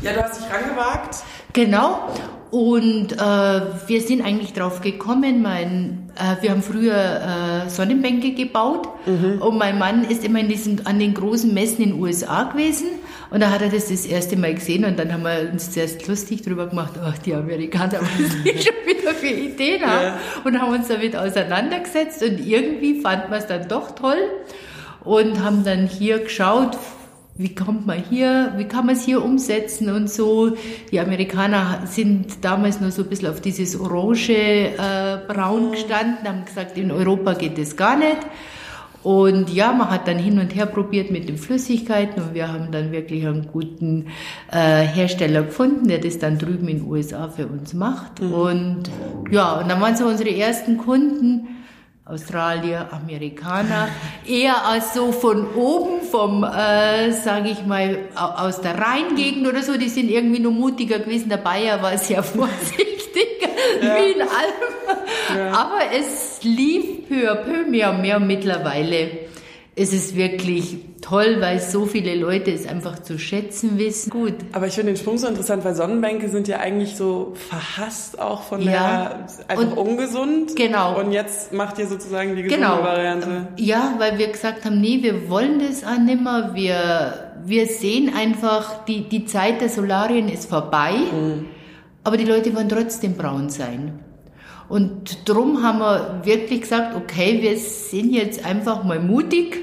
Ja, 0.00 0.12
du 0.12 0.22
hast 0.22 0.40
dich 0.40 0.46
rangewagt. 0.52 1.16
Genau. 1.52 2.08
Und 2.50 3.12
äh, 3.12 3.18
wir 3.18 4.00
sind 4.00 4.24
eigentlich 4.24 4.52
drauf 4.52 4.80
gekommen. 4.80 5.42
Mein, 5.42 6.10
äh, 6.16 6.40
wir 6.40 6.52
haben 6.52 6.62
früher 6.62 7.64
äh, 7.66 7.68
Sonnenbänke 7.68 8.32
gebaut 8.32 8.88
mhm. 9.06 9.42
und 9.42 9.58
mein 9.58 9.78
Mann 9.78 10.04
ist 10.04 10.24
immer 10.24 10.38
in 10.38 10.48
diesen, 10.48 10.86
an 10.86 10.98
den 10.98 11.14
großen 11.14 11.52
Messen 11.52 11.82
in 11.82 11.90
den 11.90 12.00
USA 12.00 12.44
gewesen 12.44 12.86
und 13.30 13.40
da 13.40 13.50
hat 13.50 13.62
er 13.62 13.68
das 13.68 13.88
das 13.88 14.06
erste 14.06 14.36
Mal 14.36 14.54
gesehen 14.54 14.84
und 14.84 14.98
dann 14.98 15.12
haben 15.12 15.22
wir 15.22 15.50
uns 15.52 15.70
zuerst 15.70 16.06
lustig 16.08 16.42
drüber 16.42 16.66
gemacht, 16.66 16.94
ach, 17.02 17.18
die 17.18 17.34
Amerikaner, 17.34 18.00
was 18.00 18.42
die 18.42 18.62
schon 18.62 18.74
wieder 18.86 19.14
für 19.14 19.26
Ideen 19.26 19.82
haben. 19.82 20.02
Ja. 20.02 20.18
Und 20.44 20.60
haben 20.60 20.72
uns 20.72 20.88
damit 20.88 21.14
auseinandergesetzt 21.14 22.22
und 22.22 22.44
irgendwie 22.44 23.00
fanden 23.00 23.30
wir 23.30 23.38
es 23.38 23.46
dann 23.46 23.68
doch 23.68 23.90
toll 23.92 24.18
und 25.04 25.42
haben 25.42 25.64
dann 25.64 25.86
hier 25.86 26.20
geschaut, 26.20 26.78
wie 27.38 27.54
kommt 27.54 27.86
man 27.86 28.02
hier, 28.02 28.52
wie 28.56 28.64
kann 28.64 28.86
man 28.86 28.96
es 28.96 29.04
hier 29.04 29.24
umsetzen 29.24 29.90
und 29.90 30.10
so. 30.10 30.56
Die 30.90 30.98
Amerikaner 30.98 31.82
sind 31.86 32.44
damals 32.44 32.80
nur 32.80 32.90
so 32.90 33.02
ein 33.02 33.08
bisschen 33.08 33.28
auf 33.28 33.40
dieses 33.40 33.78
orange 33.78 34.30
äh, 34.30 35.18
Braun 35.28 35.70
gestanden, 35.70 36.26
haben 36.26 36.44
gesagt, 36.44 36.76
in 36.76 36.90
Europa 36.90 37.34
geht 37.34 37.56
es 37.58 37.76
gar 37.76 37.96
nicht. 37.96 38.18
Und 39.02 39.50
ja, 39.50 39.72
man 39.72 39.90
hat 39.90 40.08
dann 40.08 40.18
hin 40.18 40.38
und 40.38 40.54
her 40.54 40.66
probiert 40.66 41.10
mit 41.10 41.28
den 41.28 41.38
Flüssigkeiten 41.38 42.22
und 42.22 42.34
wir 42.34 42.52
haben 42.52 42.72
dann 42.72 42.90
wirklich 42.90 43.26
einen 43.26 43.46
guten 43.52 44.06
äh, 44.50 44.82
Hersteller 44.82 45.42
gefunden, 45.42 45.88
der 45.88 45.98
das 45.98 46.18
dann 46.18 46.38
drüben 46.38 46.68
in 46.68 46.78
den 46.78 46.88
USA 46.88 47.28
für 47.28 47.46
uns 47.46 47.74
macht. 47.74 48.20
Mhm. 48.20 48.32
Und 48.32 48.82
ja, 49.30 49.60
und 49.60 49.68
dann 49.68 49.80
waren 49.80 49.96
so 49.96 50.06
unsere 50.06 50.34
ersten 50.34 50.78
Kunden. 50.78 51.48
Australier, 52.08 52.88
Amerikaner, 52.90 53.88
eher 54.26 54.64
als 54.66 54.94
so 54.94 55.12
von 55.12 55.46
oben, 55.54 56.00
vom, 56.10 56.42
äh, 56.42 57.12
sage 57.12 57.50
ich 57.50 57.66
mal, 57.66 57.98
aus 58.14 58.62
der 58.62 58.78
Rheingegend 58.78 59.46
oder 59.46 59.62
so, 59.62 59.76
die 59.76 59.90
sind 59.90 60.10
irgendwie 60.10 60.40
nur 60.40 60.52
mutiger 60.52 61.00
gewesen. 61.00 61.28
Der 61.28 61.36
Bayer 61.36 61.82
war 61.82 61.98
sehr 61.98 62.22
vorsichtig, 62.22 62.97
ja. 63.82 63.96
wie 63.96 64.12
in 64.12 64.20
allem. 64.22 65.36
Ja. 65.36 65.52
Aber 65.52 65.80
es 65.96 66.40
lief 66.42 67.08
peu 67.08 67.30
à 67.30 67.36
peu 67.36 67.68
mehr 67.68 67.90
und 67.90 68.02
mehr 68.02 68.20
mittlerweile 68.20 69.28
ist 69.78 69.94
es 69.94 70.16
wirklich 70.16 70.76
toll, 71.00 71.36
weil 71.38 71.60
so 71.60 71.86
viele 71.86 72.16
Leute 72.16 72.50
es 72.50 72.66
einfach 72.66 73.00
zu 73.00 73.16
schätzen 73.16 73.78
wissen. 73.78 74.10
Gut. 74.10 74.34
Aber 74.52 74.66
ich 74.66 74.74
finde 74.74 74.92
den 74.92 74.98
Sprung 74.98 75.18
so 75.18 75.28
interessant, 75.28 75.64
weil 75.64 75.76
Sonnenbänke 75.76 76.28
sind 76.28 76.48
ja 76.48 76.58
eigentlich 76.58 76.96
so 76.96 77.34
verhasst 77.48 78.18
auch 78.18 78.42
von 78.42 78.60
ja. 78.60 78.70
der 78.72 79.26
einfach 79.46 79.76
und, 79.76 79.90
ungesund. 79.90 80.56
Genau. 80.56 80.98
Und 80.98 81.12
jetzt 81.12 81.52
macht 81.52 81.78
ihr 81.78 81.86
sozusagen 81.86 82.34
die 82.34 82.42
gesunde 82.42 82.66
genau. 82.66 82.82
Variante. 82.82 83.48
Ja, 83.56 83.94
weil 83.98 84.18
wir 84.18 84.26
gesagt 84.28 84.64
haben, 84.64 84.80
nee, 84.80 84.98
wir 85.02 85.30
wollen 85.30 85.60
das 85.60 85.84
auch 85.84 85.98
nicht 85.98 86.22
mehr. 86.22 86.50
Wir, 86.54 87.30
wir 87.44 87.66
sehen 87.66 88.12
einfach, 88.14 88.84
die, 88.84 89.08
die 89.08 89.26
Zeit 89.26 89.60
der 89.60 89.68
Solarien 89.68 90.28
ist 90.28 90.50
vorbei, 90.50 90.92
mhm. 90.92 91.46
Aber 92.08 92.16
die 92.16 92.24
Leute 92.24 92.56
wollen 92.56 92.70
trotzdem 92.70 93.18
braun 93.18 93.50
sein. 93.50 94.00
Und 94.66 95.28
drum 95.28 95.62
haben 95.62 95.78
wir 95.78 96.22
wirklich 96.24 96.62
gesagt, 96.62 96.96
okay, 96.96 97.42
wir 97.42 97.58
sind 97.58 98.14
jetzt 98.14 98.46
einfach 98.46 98.82
mal 98.82 98.98
mutig 98.98 99.58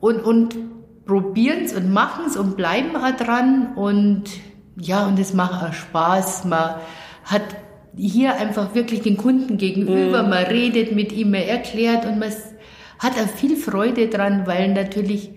und, 0.00 0.20
und 0.20 0.56
probieren 1.04 1.64
es 1.66 1.74
und 1.74 1.92
machen 1.92 2.24
es 2.26 2.38
und 2.38 2.56
bleiben 2.56 2.96
auch 2.96 3.14
dran 3.14 3.74
und 3.76 4.24
ja, 4.80 5.06
und 5.06 5.18
es 5.18 5.34
macht 5.34 5.62
auch 5.62 5.74
Spaß. 5.74 6.46
Man 6.46 6.76
hat 7.24 7.44
hier 7.94 8.36
einfach 8.36 8.74
wirklich 8.74 9.02
den 9.02 9.18
Kunden 9.18 9.58
gegenüber, 9.58 10.22
mhm. 10.22 10.30
man 10.30 10.44
redet 10.44 10.96
mit 10.96 11.12
ihm, 11.12 11.34
er 11.34 11.46
erklärt 11.46 12.06
und 12.06 12.18
man 12.18 12.32
hat 13.00 13.12
auch 13.22 13.28
viel 13.28 13.54
Freude 13.54 14.08
dran, 14.08 14.46
weil 14.46 14.72
natürlich 14.72 15.30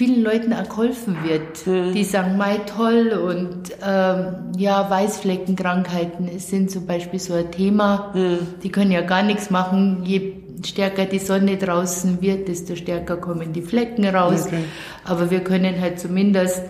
vielen 0.00 0.22
Leuten 0.22 0.54
auch 0.54 0.66
geholfen 0.66 1.18
wird. 1.24 1.66
Mhm. 1.66 1.92
Die 1.92 2.04
sagen, 2.04 2.38
mei 2.38 2.56
toll 2.64 3.08
und 3.12 3.70
ähm, 3.86 4.50
ja, 4.56 4.88
Weißfleckenkrankheiten 4.88 6.38
sind 6.38 6.70
zum 6.70 6.86
Beispiel 6.86 7.20
so 7.20 7.34
ein 7.34 7.50
Thema. 7.50 8.10
Mhm. 8.14 8.38
Die 8.62 8.70
können 8.70 8.92
ja 8.92 9.02
gar 9.02 9.22
nichts 9.22 9.50
machen. 9.50 10.00
Je 10.06 10.36
stärker 10.64 11.04
die 11.04 11.18
Sonne 11.18 11.58
draußen 11.58 12.22
wird, 12.22 12.48
desto 12.48 12.76
stärker 12.76 13.18
kommen 13.18 13.52
die 13.52 13.60
Flecken 13.60 14.06
raus. 14.06 14.46
Okay. 14.46 14.64
Aber 15.04 15.30
wir 15.30 15.40
können 15.40 15.78
halt 15.82 16.00
zumindest 16.00 16.62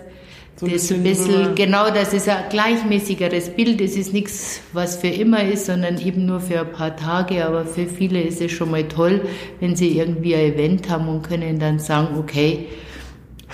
so 0.57 0.65
ein 0.65 0.73
das 0.73 0.89
bisschen, 0.89 1.03
bisschen 1.03 1.55
genau, 1.55 1.89
dass 1.89 2.11
es 2.11 2.27
ein 2.27 2.43
gleichmäßigeres 2.49 3.51
Bild 3.51 3.79
ist. 3.79 3.91
Es 3.91 4.07
ist 4.07 4.13
nichts, 4.13 4.59
was 4.73 4.97
für 4.97 5.07
immer 5.07 5.41
ist, 5.41 5.67
sondern 5.67 5.97
eben 5.99 6.25
nur 6.25 6.41
für 6.41 6.59
ein 6.59 6.71
paar 6.73 6.97
Tage. 6.97 7.45
Aber 7.45 7.63
für 7.63 7.85
viele 7.85 8.21
ist 8.21 8.41
es 8.41 8.51
schon 8.51 8.71
mal 8.71 8.83
toll, 8.83 9.21
wenn 9.61 9.77
sie 9.77 9.97
irgendwie 9.97 10.35
ein 10.35 10.53
Event 10.53 10.89
haben 10.89 11.07
und 11.07 11.21
können 11.21 11.59
dann 11.59 11.79
sagen, 11.79 12.17
okay, 12.19 12.67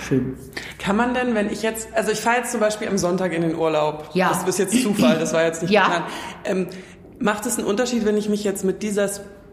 schön. 0.00 0.36
Kann 0.78 0.96
man 0.96 1.14
denn, 1.14 1.34
wenn 1.34 1.50
ich 1.50 1.62
jetzt, 1.62 1.88
also 1.94 2.12
ich 2.12 2.20
fahre 2.20 2.38
jetzt 2.38 2.52
zum 2.52 2.60
Beispiel 2.60 2.88
am 2.88 2.98
Sonntag 2.98 3.32
in 3.32 3.42
den 3.42 3.56
Urlaub. 3.56 4.10
Ja. 4.14 4.28
Das 4.30 4.48
ist 4.48 4.58
jetzt 4.58 4.82
Zufall, 4.82 5.18
das 5.18 5.32
war 5.32 5.44
jetzt 5.44 5.62
nicht 5.62 5.70
ja. 5.70 5.84
geplant. 5.84 6.04
Ähm, 6.44 6.66
macht 7.18 7.46
es 7.46 7.58
einen 7.58 7.66
Unterschied, 7.66 8.04
wenn 8.04 8.16
ich 8.16 8.28
mich 8.28 8.44
jetzt 8.44 8.64
mit 8.64 8.82
dieser 8.82 9.10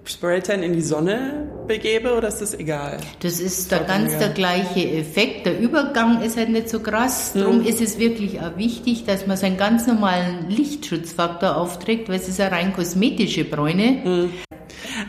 Spraytan 0.07 0.61
in 0.61 0.73
die 0.73 0.81
Sonne 0.81 1.49
begebe 1.67 2.13
oder 2.15 2.27
ist 2.27 2.39
das 2.39 2.53
egal? 2.53 2.97
Das 3.21 3.39
ist 3.39 3.71
der 3.71 3.79
ganz 3.81 4.09
egal. 4.09 4.19
der 4.19 4.29
gleiche 4.29 4.87
Effekt. 4.91 5.47
Der 5.47 5.59
Übergang 5.59 6.21
ist 6.21 6.37
halt 6.37 6.49
nicht 6.49 6.69
so 6.69 6.79
krass. 6.79 7.33
Mhm. 7.33 7.39
Darum 7.39 7.65
ist 7.65 7.81
es 7.81 7.97
wirklich 7.97 8.39
auch 8.39 8.55
wichtig, 8.55 9.05
dass 9.05 9.25
man 9.25 9.35
seinen 9.35 9.57
ganz 9.57 9.87
normalen 9.87 10.47
Lichtschutzfaktor 10.49 11.57
aufträgt, 11.57 12.07
weil 12.07 12.17
es 12.17 12.27
ist 12.27 12.39
eine 12.39 12.51
rein 12.51 12.73
kosmetische 12.73 13.45
Bräune. 13.45 14.01
Mhm. 14.03 14.29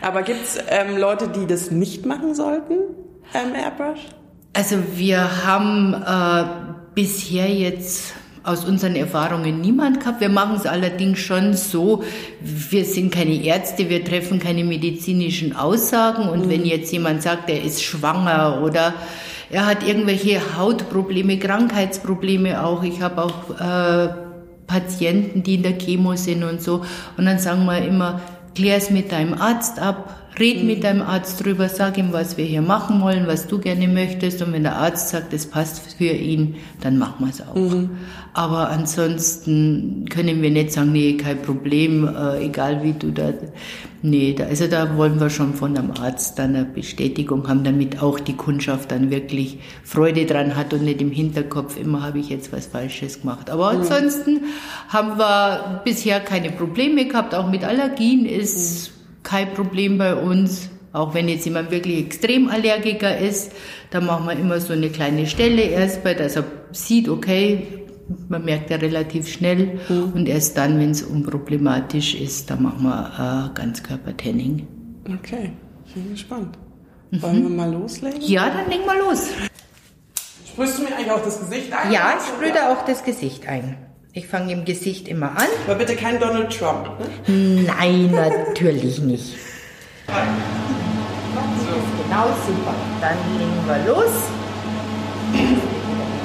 Aber 0.01 0.23
gibt 0.23 0.43
es 0.43 0.57
ähm, 0.69 0.97
Leute, 0.97 1.27
die 1.27 1.45
das 1.45 1.69
nicht 1.69 2.05
machen 2.05 2.33
sollten, 2.33 2.73
ähm, 3.33 3.53
Airbrush? 3.53 3.99
Also 4.57 4.77
wir 4.95 5.45
haben 5.45 5.93
äh, 5.93 6.45
bisher 6.95 7.47
jetzt 7.47 8.15
aus 8.43 8.65
unseren 8.65 8.95
Erfahrungen 8.95 9.61
niemand 9.61 9.99
gehabt. 9.99 10.19
Wir 10.19 10.29
machen 10.29 10.55
es 10.55 10.65
allerdings 10.65 11.19
schon 11.19 11.53
so, 11.53 12.03
wir 12.41 12.83
sind 12.83 13.13
keine 13.13 13.35
Ärzte, 13.35 13.87
wir 13.87 14.03
treffen 14.03 14.39
keine 14.39 14.63
medizinischen 14.63 15.55
Aussagen 15.55 16.27
und 16.27 16.47
mhm. 16.47 16.49
wenn 16.49 16.65
jetzt 16.65 16.91
jemand 16.91 17.21
sagt, 17.21 17.51
er 17.51 17.63
ist 17.63 17.83
schwanger 17.83 18.63
oder 18.63 18.95
er 19.51 19.67
hat 19.67 19.87
irgendwelche 19.87 20.41
Hautprobleme, 20.57 21.37
Krankheitsprobleme 21.37 22.65
auch, 22.65 22.81
ich 22.81 22.99
habe 22.99 23.25
auch 23.25 23.59
äh, 23.59 24.09
Patienten, 24.65 25.43
die 25.43 25.53
in 25.53 25.61
der 25.61 25.77
Chemo 25.77 26.15
sind 26.15 26.43
und 26.43 26.63
so 26.63 26.83
und 27.15 27.25
dann 27.25 27.37
sagen 27.37 27.65
wir 27.65 27.85
immer, 27.85 28.21
klär 28.55 28.77
es 28.77 28.89
mit 28.89 29.11
deinem 29.11 29.35
Arzt 29.35 29.77
ab, 29.77 30.15
red 30.39 30.63
mit 30.63 30.83
deinem 30.83 31.01
Arzt 31.01 31.43
drüber, 31.43 31.69
sag 31.69 31.97
ihm, 31.97 32.11
was 32.11 32.37
wir 32.37 32.45
hier 32.45 32.61
machen 32.61 33.01
wollen, 33.01 33.27
was 33.27 33.47
du 33.47 33.59
gerne 33.59 33.87
möchtest. 33.87 34.41
Und 34.41 34.53
wenn 34.53 34.63
der 34.63 34.75
Arzt 34.75 35.09
sagt, 35.09 35.33
es 35.33 35.45
passt 35.45 35.95
für 35.97 36.05
ihn, 36.05 36.55
dann 36.81 36.97
machen 36.97 37.25
wir 37.25 37.29
es 37.29 37.41
auch. 37.41 37.55
Mhm. 37.55 37.89
Aber 38.33 38.69
ansonsten 38.69 40.05
können 40.09 40.41
wir 40.41 40.51
nicht 40.51 40.71
sagen, 40.71 40.91
nee, 40.91 41.17
kein 41.17 41.41
Problem, 41.41 42.07
äh, 42.07 42.45
egal 42.45 42.83
wie 42.83 42.93
du 42.93 43.11
da. 43.11 43.33
Nee, 44.03 44.35
da, 44.37 44.45
also 44.45 44.67
da 44.67 44.95
wollen 44.95 45.19
wir 45.19 45.31
schon 45.31 45.55
von 45.55 45.75
einem 45.75 45.91
Arzt 45.91 46.37
dann 46.37 46.55
eine 46.55 46.65
Bestätigung 46.65 47.47
haben, 47.47 47.63
damit 47.63 48.01
auch 48.01 48.19
die 48.19 48.35
Kundschaft 48.35 48.91
dann 48.91 49.09
wirklich 49.09 49.57
Freude 49.83 50.25
dran 50.27 50.55
hat 50.55 50.71
und 50.73 50.83
nicht 50.83 51.01
im 51.01 51.09
Hinterkopf 51.09 51.79
immer 51.79 52.03
habe 52.03 52.19
ich 52.19 52.29
jetzt 52.29 52.53
was 52.53 52.67
Falsches 52.67 53.21
gemacht. 53.21 53.49
Aber 53.49 53.73
mhm. 53.73 53.79
ansonsten 53.79 54.41
haben 54.89 55.17
wir 55.17 55.81
bisher 55.83 56.19
keine 56.19 56.51
Probleme 56.51 57.07
gehabt, 57.07 57.33
auch 57.33 57.49
mit 57.49 57.63
Allergien 57.63 58.25
ist 58.25 58.91
mhm 58.91 58.96
kein 59.27 59.53
Problem 59.53 59.97
bei 59.97 60.15
uns. 60.15 60.69
Auch 60.93 61.13
wenn 61.13 61.27
jetzt 61.27 61.45
jemand 61.45 61.69
wirklich 61.69 61.99
extrem 62.05 62.47
Allergiker 62.47 63.17
ist, 63.17 63.51
dann 63.91 64.05
machen 64.05 64.25
wir 64.25 64.39
immer 64.39 64.59
so 64.61 64.71
eine 64.71 64.89
kleine 64.89 65.27
Stelle 65.27 65.63
erst 65.63 66.03
bei, 66.03 66.13
dass 66.13 66.37
er 66.37 66.45
sieht, 66.71 67.09
okay, 67.09 67.67
man 68.29 68.45
merkt 68.45 68.69
ja 68.69 68.77
relativ 68.77 69.27
schnell 69.27 69.79
mhm. 69.89 70.13
und 70.15 70.29
erst 70.29 70.57
dann, 70.57 70.79
wenn 70.79 70.91
es 70.91 71.03
unproblematisch 71.03 72.15
ist, 72.15 72.49
dann 72.49 72.63
machen 72.63 72.83
wir 72.83 73.51
äh, 73.51 73.53
Ganzkörpertanning. 73.53 74.65
Okay, 75.19 75.51
ich 75.85 75.93
bin 75.93 76.11
gespannt. 76.11 76.57
Mhm. 77.11 77.21
Wollen 77.21 77.43
wir 77.43 77.49
mal 77.49 77.71
loslegen? 77.71 78.21
Ja, 78.21 78.49
dann 78.49 78.69
legen 78.69 78.85
wir 78.85 78.97
los. 78.97 79.27
Sprühst 80.47 80.79
du 80.79 80.83
mir 80.83 80.95
eigentlich 80.95 81.11
auch 81.11 81.23
das 81.23 81.39
Gesicht 81.41 81.73
ein? 81.73 81.91
Ja, 81.91 82.17
ich 82.17 82.25
sprühe 82.27 82.53
da 82.53 82.71
auch 82.71 82.85
das 82.85 83.03
Gesicht 83.03 83.45
ein. 83.47 83.77
Ich 84.17 84.25
fange 84.25 84.51
im 84.51 84.65
Gesicht 84.65 85.07
immer 85.07 85.29
an. 85.37 85.45
Aber 85.67 85.75
bitte 85.75 85.95
kein 85.95 86.19
Donald 86.19 86.51
Trump. 86.51 86.89
Ne? 87.27 87.65
Nein, 87.67 88.09
natürlich 88.09 88.97
nicht. 88.97 89.35
Genau, 92.03 92.25
super. 92.47 92.73
Dann 92.99 93.15
legen 93.37 93.67
wir 93.67 93.77
los. 93.85 94.09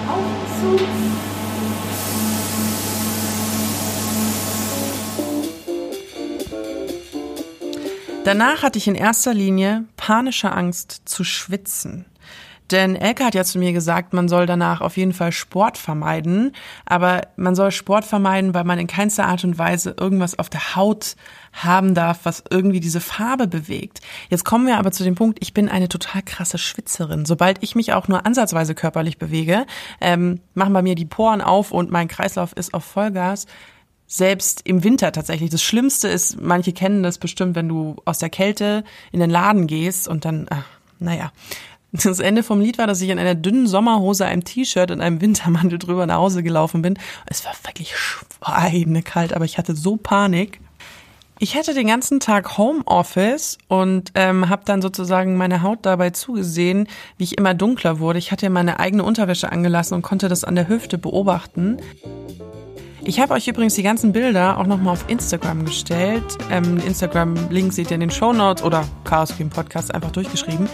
Aufzug. 0.08 0.88
Danach 8.24 8.62
hatte 8.62 8.78
ich 8.78 8.88
in 8.88 8.94
erster 8.94 9.34
Linie 9.34 9.84
panische 9.98 10.50
Angst 10.50 11.02
zu 11.04 11.24
schwitzen. 11.24 12.06
Denn 12.72 12.96
Elke 12.96 13.24
hat 13.24 13.34
ja 13.34 13.44
zu 13.44 13.58
mir 13.58 13.72
gesagt, 13.72 14.12
man 14.14 14.28
soll 14.28 14.46
danach 14.46 14.80
auf 14.80 14.96
jeden 14.96 15.12
Fall 15.12 15.30
Sport 15.30 15.78
vermeiden. 15.78 16.52
Aber 16.86 17.20
man 17.36 17.54
soll 17.54 17.70
Sport 17.70 18.04
vermeiden, 18.04 18.54
weil 18.54 18.64
man 18.64 18.78
in 18.78 18.86
keinster 18.86 19.26
Art 19.26 19.44
und 19.44 19.58
Weise 19.58 19.94
irgendwas 19.98 20.38
auf 20.38 20.48
der 20.48 20.74
Haut 20.74 21.16
haben 21.52 21.94
darf, 21.94 22.20
was 22.24 22.42
irgendwie 22.50 22.80
diese 22.80 23.00
Farbe 23.00 23.46
bewegt. 23.46 24.00
Jetzt 24.30 24.44
kommen 24.44 24.66
wir 24.66 24.78
aber 24.78 24.90
zu 24.90 25.04
dem 25.04 25.14
Punkt, 25.14 25.38
ich 25.42 25.52
bin 25.52 25.68
eine 25.68 25.88
total 25.88 26.22
krasse 26.22 26.56
Schwitzerin. 26.56 27.26
Sobald 27.26 27.62
ich 27.62 27.74
mich 27.74 27.92
auch 27.92 28.08
nur 28.08 28.24
ansatzweise 28.24 28.74
körperlich 28.74 29.18
bewege, 29.18 29.66
ähm, 30.00 30.40
machen 30.54 30.72
bei 30.72 30.82
mir 30.82 30.94
die 30.94 31.04
Poren 31.04 31.42
auf 31.42 31.70
und 31.70 31.90
mein 31.90 32.08
Kreislauf 32.08 32.54
ist 32.54 32.72
auf 32.72 32.84
Vollgas 32.84 33.46
selbst 34.06 34.62
im 34.66 34.84
Winter 34.84 35.10
tatsächlich. 35.12 35.48
Das 35.48 35.62
Schlimmste 35.62 36.08
ist, 36.08 36.40
manche 36.40 36.72
kennen 36.72 37.02
das 37.02 37.16
bestimmt, 37.18 37.54
wenn 37.54 37.68
du 37.68 37.96
aus 38.04 38.18
der 38.18 38.28
Kälte 38.28 38.84
in 39.10 39.20
den 39.20 39.30
Laden 39.30 39.66
gehst 39.66 40.06
und 40.06 40.26
dann, 40.26 40.46
ach, 40.50 40.64
naja, 40.98 41.32
das 41.92 42.20
Ende 42.20 42.42
vom 42.42 42.60
Lied 42.60 42.78
war, 42.78 42.86
dass 42.86 43.02
ich 43.02 43.10
in 43.10 43.18
einer 43.18 43.34
dünnen 43.34 43.66
Sommerhose, 43.66 44.24
einem 44.24 44.44
T-Shirt 44.44 44.90
und 44.90 45.00
einem 45.00 45.20
Wintermantel 45.20 45.78
drüber 45.78 46.06
nach 46.06 46.16
Hause 46.16 46.42
gelaufen 46.42 46.82
bin. 46.82 46.98
Es 47.26 47.44
war 47.44 47.52
wirklich 47.64 47.96
schweinekalt, 47.96 49.34
aber 49.34 49.44
ich 49.44 49.58
hatte 49.58 49.74
so 49.74 49.96
Panik. 49.96 50.60
Ich 51.38 51.56
hatte 51.56 51.74
den 51.74 51.88
ganzen 51.88 52.20
Tag 52.20 52.56
Homeoffice 52.56 53.58
und 53.66 54.12
ähm, 54.14 54.48
habe 54.48 54.62
dann 54.64 54.80
sozusagen 54.80 55.36
meine 55.36 55.62
Haut 55.62 55.80
dabei 55.82 56.10
zugesehen, 56.10 56.86
wie 57.18 57.24
ich 57.24 57.36
immer 57.36 57.52
dunkler 57.52 57.98
wurde. 57.98 58.20
Ich 58.20 58.30
hatte 58.30 58.48
meine 58.48 58.78
eigene 58.78 59.02
Unterwäsche 59.02 59.50
angelassen 59.50 59.94
und 59.94 60.02
konnte 60.02 60.28
das 60.28 60.44
an 60.44 60.54
der 60.54 60.68
Hüfte 60.68 60.98
beobachten. 60.98 61.78
Ich 63.04 63.18
habe 63.18 63.34
euch 63.34 63.48
übrigens 63.48 63.74
die 63.74 63.82
ganzen 63.82 64.12
Bilder 64.12 64.58
auch 64.58 64.66
nochmal 64.66 64.92
auf 64.92 65.04
Instagram 65.08 65.64
gestellt. 65.64 66.38
Ähm, 66.48 66.78
Instagram-Link 66.86 67.72
seht 67.72 67.90
ihr 67.90 67.96
in 67.96 68.00
den 68.00 68.12
Show 68.12 68.32
Notes 68.32 68.62
oder 68.62 68.84
Chaos 69.02 69.36
Cream 69.36 69.50
Podcast 69.50 69.92
einfach 69.92 70.12
durchgeschrieben. 70.12 70.68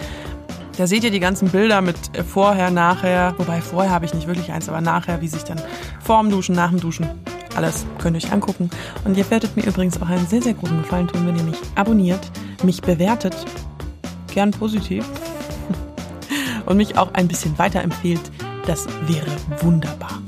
Da 0.78 0.86
seht 0.86 1.02
ihr 1.02 1.10
die 1.10 1.18
ganzen 1.18 1.48
Bilder 1.48 1.80
mit 1.80 1.96
vorher, 2.24 2.70
nachher. 2.70 3.34
Wobei 3.36 3.60
vorher 3.60 3.90
habe 3.90 4.04
ich 4.04 4.14
nicht 4.14 4.28
wirklich 4.28 4.52
eins, 4.52 4.68
aber 4.68 4.80
nachher, 4.80 5.20
wie 5.20 5.26
sich 5.26 5.42
dann 5.42 5.60
vorm 6.00 6.30
Duschen, 6.30 6.54
nach 6.54 6.70
dem 6.70 6.78
Duschen 6.78 7.10
alles 7.56 7.84
könnt 7.98 8.16
ihr 8.16 8.24
euch 8.24 8.32
angucken. 8.32 8.70
Und 9.04 9.16
ihr 9.16 9.28
werdet 9.28 9.56
mir 9.56 9.66
übrigens 9.66 10.00
auch 10.00 10.06
einen 10.06 10.28
sehr, 10.28 10.40
sehr 10.40 10.54
großen 10.54 10.80
Gefallen 10.80 11.08
tun, 11.08 11.26
wenn 11.26 11.36
ihr 11.36 11.42
mich 11.42 11.58
abonniert, 11.74 12.30
mich 12.62 12.80
bewertet, 12.80 13.34
gern 14.32 14.52
positiv 14.52 15.04
und 16.66 16.76
mich 16.76 16.96
auch 16.96 17.12
ein 17.14 17.26
bisschen 17.26 17.58
weiterempfehlt. 17.58 18.30
Das 18.64 18.86
wäre 19.08 19.36
wunderbar. 19.62 20.22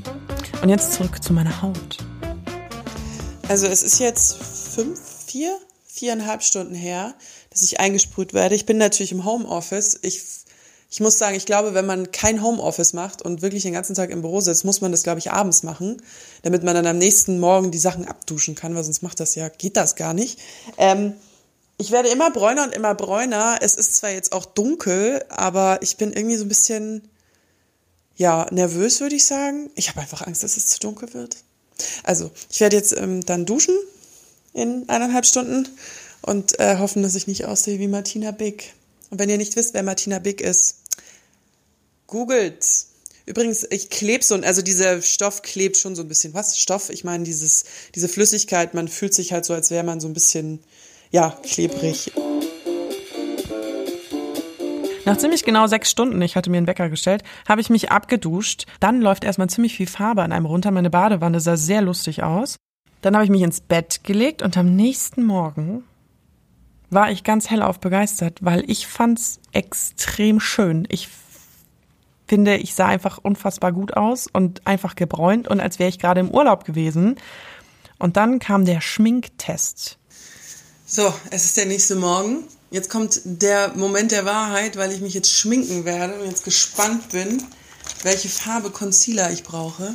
Und 0.62 0.68
jetzt 0.68 0.94
zurück 0.94 1.22
zu 1.22 1.32
meiner 1.32 1.62
Haut. 1.62 1.98
Also 3.46 3.68
es 3.68 3.84
ist 3.84 4.00
jetzt 4.00 4.42
fünf, 4.74 4.98
vier, 5.26 5.56
viereinhalb 5.86 6.42
Stunden 6.42 6.74
her, 6.74 7.14
dass 7.50 7.62
ich 7.62 7.80
eingesprüht 7.80 8.32
werde. 8.32 8.54
Ich 8.54 8.66
bin 8.66 8.78
natürlich 8.78 9.12
im 9.12 9.24
Homeoffice. 9.24 9.98
Ich 10.02 10.22
ich 10.92 10.98
muss 10.98 11.18
sagen, 11.18 11.36
ich 11.36 11.46
glaube, 11.46 11.72
wenn 11.72 11.86
man 11.86 12.10
kein 12.10 12.42
Homeoffice 12.42 12.94
macht 12.94 13.22
und 13.22 13.42
wirklich 13.42 13.62
den 13.62 13.72
ganzen 13.72 13.94
Tag 13.94 14.10
im 14.10 14.22
Büro 14.22 14.40
sitzt, 14.40 14.64
muss 14.64 14.80
man 14.80 14.90
das, 14.90 15.04
glaube 15.04 15.20
ich, 15.20 15.30
abends 15.30 15.62
machen, 15.62 16.02
damit 16.42 16.64
man 16.64 16.74
dann 16.74 16.86
am 16.86 16.98
nächsten 16.98 17.38
Morgen 17.38 17.70
die 17.70 17.78
Sachen 17.78 18.04
abduschen 18.04 18.56
kann, 18.56 18.74
weil 18.74 18.82
sonst 18.82 19.02
macht 19.02 19.20
das 19.20 19.36
ja, 19.36 19.48
geht 19.48 19.76
das 19.76 19.94
gar 19.94 20.14
nicht. 20.14 20.40
Ähm, 20.78 21.14
ich 21.78 21.92
werde 21.92 22.08
immer 22.08 22.32
bräuner 22.32 22.64
und 22.64 22.74
immer 22.74 22.96
bräuner. 22.96 23.58
Es 23.60 23.76
ist 23.76 23.94
zwar 23.94 24.10
jetzt 24.10 24.32
auch 24.32 24.44
dunkel, 24.44 25.24
aber 25.28 25.78
ich 25.80 25.96
bin 25.96 26.12
irgendwie 26.12 26.36
so 26.36 26.44
ein 26.44 26.48
bisschen, 26.48 27.08
ja, 28.16 28.46
nervös, 28.50 29.00
würde 29.00 29.14
ich 29.14 29.24
sagen. 29.24 29.70
Ich 29.76 29.90
habe 29.90 30.00
einfach 30.00 30.26
Angst, 30.26 30.42
dass 30.42 30.56
es 30.56 30.66
zu 30.66 30.80
dunkel 30.80 31.14
wird. 31.14 31.36
Also, 32.02 32.32
ich 32.50 32.60
werde 32.60 32.76
jetzt 32.76 32.96
ähm, 32.96 33.24
dann 33.24 33.46
duschen 33.46 33.76
in 34.52 34.88
eineinhalb 34.88 35.24
Stunden 35.24 35.68
und 36.22 36.58
äh, 36.58 36.78
hoffen, 36.78 37.02
dass 37.02 37.14
ich 37.14 37.26
nicht 37.26 37.44
aussehe 37.44 37.78
wie 37.78 37.88
Martina 37.88 38.30
Big. 38.30 38.72
Und 39.10 39.18
wenn 39.18 39.28
ihr 39.28 39.38
nicht 39.38 39.56
wisst, 39.56 39.74
wer 39.74 39.82
Martina 39.82 40.18
Big 40.18 40.40
ist, 40.40 40.76
Googelt. 42.06 42.66
Übrigens, 43.26 43.64
ich 43.70 43.90
klebe 43.90 44.24
so, 44.24 44.34
also 44.34 44.62
dieser 44.62 45.00
Stoff 45.02 45.42
klebt 45.42 45.76
schon 45.76 45.94
so 45.94 46.02
ein 46.02 46.08
bisschen. 46.08 46.34
Was? 46.34 46.58
Stoff? 46.58 46.90
Ich 46.90 47.04
meine, 47.04 47.22
dieses, 47.22 47.64
diese 47.94 48.08
Flüssigkeit, 48.08 48.74
man 48.74 48.88
fühlt 48.88 49.14
sich 49.14 49.32
halt 49.32 49.44
so, 49.44 49.54
als 49.54 49.70
wäre 49.70 49.84
man 49.84 50.00
so 50.00 50.08
ein 50.08 50.14
bisschen, 50.14 50.58
ja, 51.12 51.38
klebrig. 51.44 52.12
Nach 55.04 55.16
ziemlich 55.16 55.44
genau 55.44 55.66
sechs 55.66 55.90
Stunden, 55.90 56.20
ich 56.22 56.36
hatte 56.36 56.50
mir 56.50 56.58
einen 56.58 56.66
Wecker 56.66 56.88
gestellt, 56.88 57.22
habe 57.48 57.60
ich 57.60 57.70
mich 57.70 57.90
abgeduscht. 57.90 58.66
Dann 58.80 59.00
läuft 59.00 59.24
erstmal 59.24 59.48
ziemlich 59.48 59.74
viel 59.74 59.86
Farbe 59.86 60.22
an 60.22 60.32
einem 60.32 60.46
runter. 60.46 60.70
Meine 60.70 60.90
Badewanne 60.90 61.40
sah 61.40 61.56
sehr 61.56 61.82
lustig 61.82 62.22
aus. 62.22 62.56
Dann 63.02 63.14
habe 63.14 63.24
ich 63.24 63.30
mich 63.30 63.42
ins 63.42 63.60
Bett 63.60 64.04
gelegt 64.04 64.42
und 64.42 64.56
am 64.56 64.74
nächsten 64.76 65.24
Morgen 65.24 65.84
war 66.90 67.10
ich 67.10 67.24
ganz 67.24 67.50
hellauf 67.50 67.80
begeistert, 67.80 68.38
weil 68.42 68.68
ich 68.68 68.86
fand's 68.86 69.40
extrem 69.52 70.40
schön. 70.40 70.86
Ich 70.90 71.08
finde, 72.28 72.56
ich 72.56 72.74
sah 72.74 72.86
einfach 72.86 73.18
unfassbar 73.18 73.72
gut 73.72 73.96
aus 73.96 74.26
und 74.32 74.66
einfach 74.66 74.94
gebräunt 74.94 75.48
und 75.48 75.60
als 75.60 75.78
wäre 75.78 75.88
ich 75.88 75.98
gerade 75.98 76.20
im 76.20 76.30
Urlaub 76.30 76.64
gewesen. 76.64 77.16
Und 77.98 78.16
dann 78.16 78.38
kam 78.38 78.64
der 78.64 78.80
Schminktest. 78.80 79.98
So, 80.86 81.12
es 81.30 81.44
ist 81.44 81.56
der 81.56 81.66
nächste 81.66 81.96
Morgen. 81.96 82.44
Jetzt 82.70 82.88
kommt 82.88 83.20
der 83.24 83.76
Moment 83.76 84.12
der 84.12 84.24
Wahrheit, 84.24 84.76
weil 84.76 84.92
ich 84.92 85.00
mich 85.00 85.14
jetzt 85.14 85.32
schminken 85.32 85.84
werde 85.84 86.14
und 86.20 86.28
jetzt 86.28 86.44
gespannt 86.44 87.10
bin, 87.10 87.42
welche 88.02 88.28
Farbe 88.28 88.70
Concealer 88.70 89.30
ich 89.32 89.42
brauche. 89.42 89.94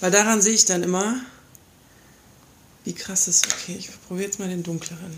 Weil 0.00 0.10
daran 0.10 0.40
sehe 0.40 0.54
ich 0.54 0.64
dann 0.64 0.82
immer, 0.82 1.16
wie 2.84 2.94
krass 2.94 3.26
ist. 3.28 3.46
Okay, 3.52 3.76
ich 3.78 3.90
probiere 4.06 4.26
jetzt 4.26 4.38
mal 4.38 4.48
den 4.48 4.62
dunkleren. 4.62 5.12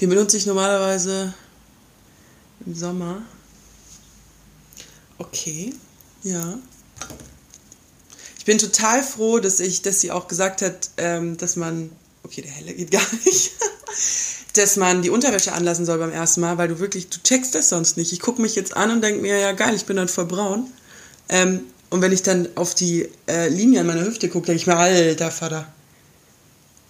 Den 0.00 0.10
benutze 0.10 0.36
ich 0.36 0.46
normalerweise 0.46 1.32
im 2.64 2.74
Sommer. 2.74 3.22
Okay, 5.18 5.72
ja. 6.22 6.58
Ich 8.38 8.44
bin 8.44 8.58
total 8.58 9.02
froh, 9.02 9.38
dass 9.38 9.60
ich, 9.60 9.82
dass 9.82 10.00
sie 10.00 10.10
auch 10.10 10.28
gesagt 10.28 10.62
hat, 10.62 10.90
ähm, 10.98 11.36
dass 11.38 11.56
man, 11.56 11.90
okay, 12.22 12.42
der 12.42 12.50
helle 12.50 12.74
geht 12.74 12.90
gar 12.90 13.06
nicht, 13.24 13.52
dass 14.52 14.76
man 14.76 15.02
die 15.02 15.10
Unterwäsche 15.10 15.52
anlassen 15.52 15.86
soll 15.86 15.98
beim 15.98 16.12
ersten 16.12 16.42
Mal, 16.42 16.58
weil 16.58 16.68
du 16.68 16.78
wirklich, 16.78 17.08
du 17.08 17.18
checkst 17.22 17.54
das 17.54 17.70
sonst 17.70 17.96
nicht. 17.96 18.12
Ich 18.12 18.20
gucke 18.20 18.42
mich 18.42 18.54
jetzt 18.54 18.76
an 18.76 18.90
und 18.90 19.02
denke 19.02 19.22
mir, 19.22 19.38
ja 19.38 19.52
geil, 19.52 19.74
ich 19.74 19.86
bin 19.86 19.96
dann 19.96 20.08
voll 20.08 20.26
braun. 20.26 20.70
Ähm, 21.28 21.64
und 21.88 22.02
wenn 22.02 22.12
ich 22.12 22.22
dann 22.22 22.48
auf 22.56 22.74
die 22.74 23.08
äh, 23.26 23.48
Linie 23.48 23.80
an 23.80 23.86
meiner 23.86 24.04
Hüfte 24.04 24.28
gucke, 24.28 24.46
denke 24.46 24.60
ich 24.60 24.66
mir, 24.66 24.76
alter 24.76 25.30
Vater. 25.30 25.72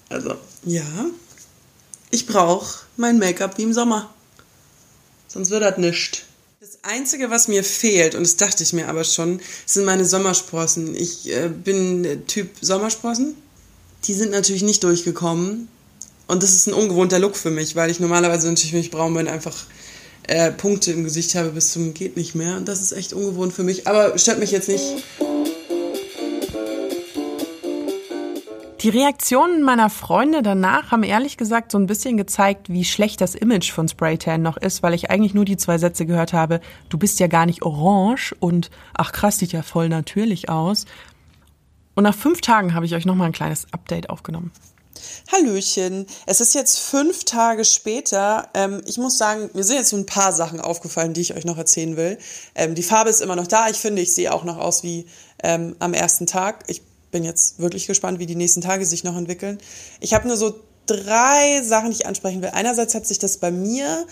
Also, 0.09 0.35
ja. 0.65 0.83
Ich 2.11 2.27
brauche 2.27 2.81
mein 2.97 3.19
Make-up 3.19 3.59
wie 3.59 3.63
im 3.63 3.73
Sommer. 3.73 4.13
Sonst 5.29 5.51
wird 5.51 5.63
das 5.63 5.79
nichts. 5.79 6.21
Das 6.61 6.79
Einzige, 6.83 7.31
was 7.31 7.49
mir 7.49 7.63
fehlt, 7.63 8.15
und 8.15 8.23
das 8.23 8.37
dachte 8.37 8.63
ich 8.63 8.73
mir 8.73 8.89
aber 8.89 9.05
schon, 9.05 9.41
sind 9.67 9.85
meine 9.85 10.05
Sommersprossen. 10.05 10.95
Ich 10.95 11.31
äh, 11.31 11.49
bin 11.49 12.27
Typ 12.27 12.51
Sommersprossen. 12.61 13.35
Die 14.05 14.15
sind 14.15 14.31
natürlich 14.31 14.63
nicht 14.63 14.83
durchgekommen. 14.83 15.69
Und 16.27 16.43
das 16.43 16.55
ist 16.55 16.67
ein 16.67 16.75
ungewohnter 16.75 17.19
Look 17.19 17.37
für 17.37 17.51
mich, 17.51 17.77
weil 17.77 17.91
ich 17.91 18.01
normalerweise 18.01 18.49
natürlich, 18.49 18.73
wenn 18.73 18.81
ich 18.81 18.91
braun 18.91 19.15
bin, 19.15 19.29
einfach 19.29 19.55
äh, 20.25 20.51
Punkte 20.51 20.93
im 20.93 21.05
Gesicht 21.05 21.35
habe 21.35 21.51
bis 21.51 21.73
zum 21.73 21.95
geht 21.95 22.17
nicht 22.17 22.35
mehr. 22.35 22.57
Und 22.57 22.67
das 22.67 22.83
ist 22.83 22.93
echt 22.93 23.13
ungewohnt 23.13 23.53
für 23.53 23.63
mich. 23.63 23.87
Aber 23.87 24.19
stört 24.19 24.39
mich 24.39 24.51
jetzt 24.51 24.69
nicht. 24.69 24.85
Die 28.87 28.91
Reaktionen 28.91 29.65
meiner 29.65 29.91
Freunde 29.91 30.43
danach 30.43 30.93
haben 30.93 31.03
ehrlich 31.03 31.37
gesagt 31.37 31.73
so 31.73 31.79
ein 31.79 31.89
bisschen 31.89 32.17
gezeigt, 32.17 32.69
wie 32.69 32.85
schlecht 32.85 33.21
das 33.21 33.35
Image 33.35 33.73
von 33.73 33.89
Spraytan 33.89 34.43
noch 34.43 34.57
ist, 34.57 34.81
weil 34.85 34.95
ich 34.95 35.11
eigentlich 35.11 35.35
nur 35.35 35.45
die 35.45 35.57
zwei 35.57 35.77
Sätze 35.77 36.07
gehört 36.07 36.33
habe, 36.33 36.61
du 36.89 36.97
bist 36.97 37.19
ja 37.19 37.27
gar 37.27 37.47
nicht 37.47 37.65
orange 37.65 38.33
und 38.39 38.71
ach 38.95 39.11
krass, 39.11 39.39
sieht 39.39 39.51
ja 39.51 39.63
voll 39.63 39.89
natürlich 39.89 40.49
aus. 40.51 40.85
Und 41.97 42.05
nach 42.05 42.15
fünf 42.15 42.43
Tagen 42.43 42.75
habe 42.75 42.87
ich 42.87 42.95
euch 42.95 43.07
nochmal 43.07 43.27
ein 43.27 43.33
kleines 43.33 43.67
Update 43.73 44.09
aufgenommen. 44.09 44.53
Hallöchen, 45.33 46.07
es 46.27 46.41
ist 46.41 46.55
jetzt 46.55 46.79
fünf 46.79 47.25
Tage 47.25 47.65
später. 47.65 48.51
Ähm, 48.55 48.83
ich 48.87 48.99
muss 48.99 49.19
sagen, 49.19 49.51
mir 49.53 49.65
sind 49.65 49.79
jetzt 49.79 49.91
so 49.91 49.97
ein 49.97 50.07
paar 50.07 50.33
Sachen 50.33 50.61
aufgefallen, 50.61 51.13
die 51.13 51.23
ich 51.23 51.35
euch 51.35 51.45
noch 51.45 51.59
erzählen 51.59 51.97
will. 51.97 52.19
Ähm, 52.55 52.77
die 52.77 52.85
Farbe 52.85 53.11
ist 53.11 53.21
immer 53.21 53.35
noch 53.35 53.49
da. 53.49 53.69
Ich 53.69 53.79
finde, 53.79 54.01
ich 54.01 54.15
sehe 54.15 54.33
auch 54.33 54.45
noch 54.45 54.59
aus 54.59 54.85
wie 54.85 55.09
ähm, 55.43 55.75
am 55.81 55.93
ersten 55.93 56.29
Tag. 56.29 56.63
Ich 56.69 56.83
bin 57.17 57.25
jetzt 57.25 57.59
wirklich 57.59 57.87
gespannt, 57.87 58.19
wie 58.19 58.27
die 58.27 58.37
nächsten 58.37 58.61
Tage 58.61 58.85
sich 58.85 59.03
noch 59.03 59.17
entwickeln. 59.17 59.57
Ich 60.01 60.13
habe 60.13 60.29
nur 60.29 60.37
so 60.37 60.61
drei 60.85 61.63
Sachen, 61.63 61.91
die 61.91 61.97
ich 61.97 62.07
ansprechen 62.07 62.43
will. 62.43 62.51
Einerseits 62.53 62.95
hat 62.95 63.07
sich 63.07 63.19
das 63.19 63.39
bei 63.39 63.51
mir 63.51 64.07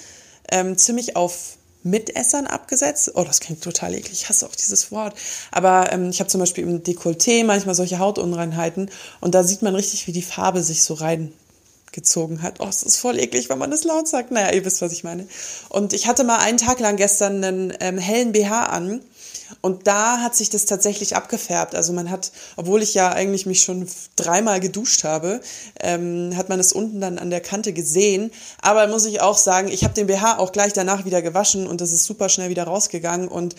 ähm, 0.51 0.79
ziemlich 0.79 1.17
auf 1.17 1.59
Mitessern 1.83 2.47
abgesetzt. 2.47 3.13
Oh, 3.15 3.25
das 3.25 3.41
klingt 3.41 3.63
total 3.63 3.93
eklig. 3.93 4.23
Ich 4.23 4.29
hasse 4.31 4.47
auch 4.47 4.55
dieses 4.55 4.91
Wort. 4.91 5.15
Aber 5.53 5.93
ähm, 5.93 6.09
ich 6.09 6.21
habe 6.21 6.31
zum 6.31 6.41
Beispiel 6.41 6.65
im 6.65 6.83
Dekolleté 6.83 7.45
manchmal 7.45 7.75
solche 7.75 7.99
Hautunreinheiten 7.99 8.91
und 9.21 9.35
da 9.35 9.45
sieht 9.45 9.61
man 9.61 9.75
richtig, 9.75 10.07
wie 10.07 10.13
die 10.13 10.23
Farbe 10.23 10.63
sich 10.63 10.83
so 10.83 10.95
reingezogen 10.95 12.41
hat. 12.41 12.61
Oh, 12.61 12.69
es 12.71 12.83
ist 12.83 12.97
voll 12.97 13.19
eklig, 13.19 13.51
wenn 13.51 13.59
man 13.59 13.71
das 13.71 13.85
laut 13.85 14.09
sagt. 14.09 14.31
Naja, 14.31 14.55
ihr 14.55 14.65
wisst, 14.65 14.81
was 14.81 14.93
ich 14.93 15.05
meine. 15.05 15.29
Und 15.69 15.93
ich 15.93 16.07
hatte 16.07 16.25
mal 16.25 16.39
einen 16.39 16.57
Tag 16.57 16.81
lang 16.81 16.97
gestern 16.97 17.45
einen 17.45 17.75
ähm, 17.81 17.99
hellen 17.99 18.33
BH 18.33 18.65
an 18.65 19.03
und 19.61 19.87
da 19.87 20.21
hat 20.21 20.35
sich 20.35 20.51
das 20.51 20.65
tatsächlich 20.67 21.17
abgefärbt. 21.17 21.75
Also 21.75 21.93
man 21.93 22.11
hat, 22.11 22.33
obwohl 22.57 22.83
ich 22.83 22.95
ja 22.95 23.11
eigentlich 23.11 23.47
mich 23.47 23.63
schon 23.63 23.87
dreimal 24.17 24.61
geduscht 24.61 25.05
habe, 25.05 25.41
ähm, 25.81 26.33
hat 26.37 26.49
man 26.49 26.61
es 26.61 26.73
unten 26.73 27.01
dann 27.01 27.19
an 27.19 27.31
der 27.31 27.41
Kante 27.41 27.73
gesehen. 27.73 28.31
Aber 28.61 28.87
muss 28.87 29.05
ich 29.07 29.21
auch 29.21 29.37
sagen, 29.37 29.69
ich 29.69 29.85
habe 29.85 29.95
den 29.95 30.07
BH 30.07 30.39
auch 30.39 30.53
gleich 30.53 30.73
danach 30.73 31.05
wieder 31.05 31.23
gewaschen 31.23 31.67
und 31.67 31.81
das 31.81 31.93
ist 31.93 32.05
super 32.05 32.29
schnell 32.29 32.51
wieder 32.51 32.65
rausgegangen 32.65 33.29
und 33.29 33.55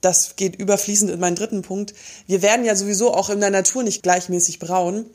das 0.00 0.36
geht 0.36 0.56
überfließend 0.56 1.10
in 1.10 1.20
meinen 1.20 1.36
dritten 1.36 1.62
Punkt. 1.62 1.94
Wir 2.26 2.42
werden 2.42 2.64
ja 2.64 2.76
sowieso 2.76 3.14
auch 3.14 3.30
in 3.30 3.40
der 3.40 3.50
Natur 3.50 3.82
nicht 3.82 4.02
gleichmäßig 4.02 4.58
braun 4.58 5.06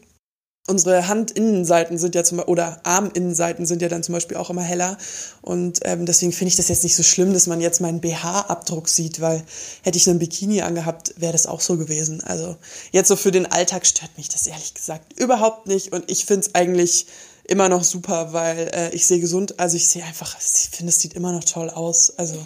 unsere 0.70 1.08
Handinnenseiten 1.08 1.98
sind 1.98 2.16
ja 2.16 2.24
zum 2.24 2.40
oder 2.40 2.80
Arminnenseiten 2.84 3.66
sind 3.66 3.82
ja 3.82 3.90
dann 3.90 4.04
zum 4.04 4.14
Beispiel 4.14 4.38
auch 4.38 4.50
immer 4.50 4.62
heller. 4.62 4.98
Und 5.42 5.80
ähm, 5.84 6.06
deswegen 6.06 6.32
finde 6.32 6.50
ich 6.50 6.56
das 6.56 6.68
jetzt 6.70 6.84
nicht 6.84 6.96
so 6.96 7.04
schlimm, 7.04 7.34
dass 7.34 7.48
man 7.48 7.60
jetzt 7.60 7.82
meinen 7.82 8.02
BH-Abdruck 8.02 8.88
sieht, 8.88 9.20
weil 9.20 9.44
hätte 9.84 9.98
ich 9.98 10.08
einen 10.10 10.20
Bikini 10.20 10.62
angehabt, 10.62 11.14
wäre 11.18 11.32
das 11.34 11.48
auch 11.48 11.62
so 11.62 11.78
gewesen. 11.78 12.22
Also 12.22 12.56
jetzt 12.92 13.08
so 13.08 13.16
für 13.16 13.32
den 13.32 13.52
Alltag 13.52 13.86
stört 13.86 14.18
mich 14.18 14.30
das 14.30 14.48
ehrlich 14.48 14.74
gesagt 14.74 15.20
überhaupt 15.20 15.68
nicht. 15.68 15.92
Und 15.92 16.10
ich 16.10 16.26
finde 16.26 16.48
es 16.48 16.56
eigentlich 16.56 17.08
immer 17.46 17.68
noch 17.68 17.84
super, 17.84 18.32
weil 18.34 18.70
äh, 18.74 18.90
ich 18.96 19.08
sehe 19.08 19.20
gesund, 19.20 19.60
also 19.60 19.76
ich 19.76 19.88
sehe 19.88 20.04
einfach, 20.04 20.38
ich 20.40 20.70
finde, 20.76 20.92
es 20.92 21.00
sieht 21.00 21.14
immer 21.14 21.32
noch 21.32 21.44
toll 21.44 21.70
aus. 21.70 22.14
Also. 22.18 22.46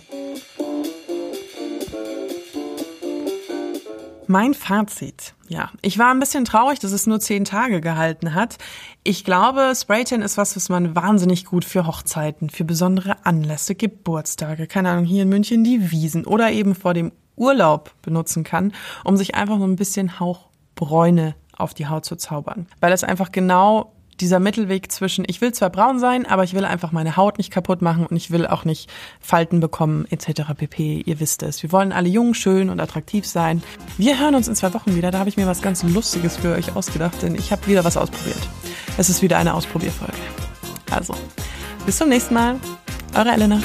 Mein 4.27 4.53
Fazit. 4.53 5.33
Ja, 5.47 5.69
ich 5.81 5.99
war 5.99 6.11
ein 6.11 6.19
bisschen 6.19 6.45
traurig, 6.45 6.79
dass 6.79 6.91
es 6.91 7.07
nur 7.07 7.19
zehn 7.19 7.45
Tage 7.45 7.81
gehalten 7.81 8.33
hat. 8.33 8.57
Ich 9.03 9.23
glaube, 9.23 9.73
Spraytan 9.75 10.21
ist 10.21 10.37
was, 10.37 10.55
was 10.55 10.69
man 10.69 10.95
wahnsinnig 10.95 11.45
gut 11.45 11.65
für 11.65 11.85
Hochzeiten, 11.85 12.49
für 12.49 12.63
besondere 12.63 13.25
Anlässe, 13.25 13.75
Geburtstage, 13.75 14.67
keine 14.67 14.89
Ahnung, 14.89 15.05
hier 15.05 15.23
in 15.23 15.29
München 15.29 15.63
die 15.63 15.91
Wiesen 15.91 16.25
oder 16.25 16.51
eben 16.51 16.75
vor 16.75 16.93
dem 16.93 17.11
Urlaub 17.35 17.91
benutzen 18.01 18.43
kann, 18.43 18.73
um 19.03 19.17
sich 19.17 19.35
einfach 19.35 19.57
so 19.57 19.65
ein 19.65 19.75
bisschen 19.75 20.19
Hauch 20.19 20.49
Bräune 20.75 21.35
auf 21.57 21.73
die 21.73 21.87
Haut 21.87 22.05
zu 22.05 22.15
zaubern. 22.15 22.67
Weil 22.79 22.93
es 22.93 23.03
einfach 23.03 23.31
genau 23.31 23.92
dieser 24.17 24.39
Mittelweg 24.39 24.91
zwischen, 24.91 25.25
ich 25.27 25.41
will 25.41 25.53
zwar 25.53 25.69
braun 25.69 25.99
sein, 25.99 26.25
aber 26.25 26.43
ich 26.43 26.53
will 26.53 26.65
einfach 26.65 26.91
meine 26.91 27.17
Haut 27.17 27.37
nicht 27.37 27.51
kaputt 27.51 27.81
machen 27.81 28.05
und 28.05 28.15
ich 28.15 28.31
will 28.31 28.47
auch 28.47 28.65
nicht 28.65 28.89
Falten 29.19 29.59
bekommen 29.59 30.05
etc. 30.09 30.53
pp. 30.57 31.03
Ihr 31.05 31.19
wisst 31.19 31.43
es. 31.43 31.63
Wir 31.63 31.71
wollen 31.71 31.91
alle 31.91 32.09
jung, 32.09 32.33
schön 32.33 32.69
und 32.69 32.79
attraktiv 32.79 33.25
sein. 33.25 33.63
Wir 33.97 34.19
hören 34.19 34.35
uns 34.35 34.47
in 34.47 34.55
zwei 34.55 34.73
Wochen 34.73 34.95
wieder. 34.95 35.11
Da 35.11 35.19
habe 35.19 35.29
ich 35.29 35.37
mir 35.37 35.47
was 35.47 35.61
ganz 35.61 35.83
Lustiges 35.83 36.37
für 36.37 36.53
euch 36.55 36.75
ausgedacht, 36.75 37.21
denn 37.21 37.35
ich 37.35 37.51
habe 37.51 37.65
wieder 37.67 37.83
was 37.83 37.97
ausprobiert. 37.97 38.39
Es 38.97 39.09
ist 39.09 39.21
wieder 39.21 39.37
eine 39.37 39.53
Ausprobierfolge. 39.53 40.13
Also, 40.91 41.15
bis 41.85 41.97
zum 41.97 42.09
nächsten 42.09 42.33
Mal. 42.33 42.59
Eure 43.15 43.31
Elena. 43.31 43.59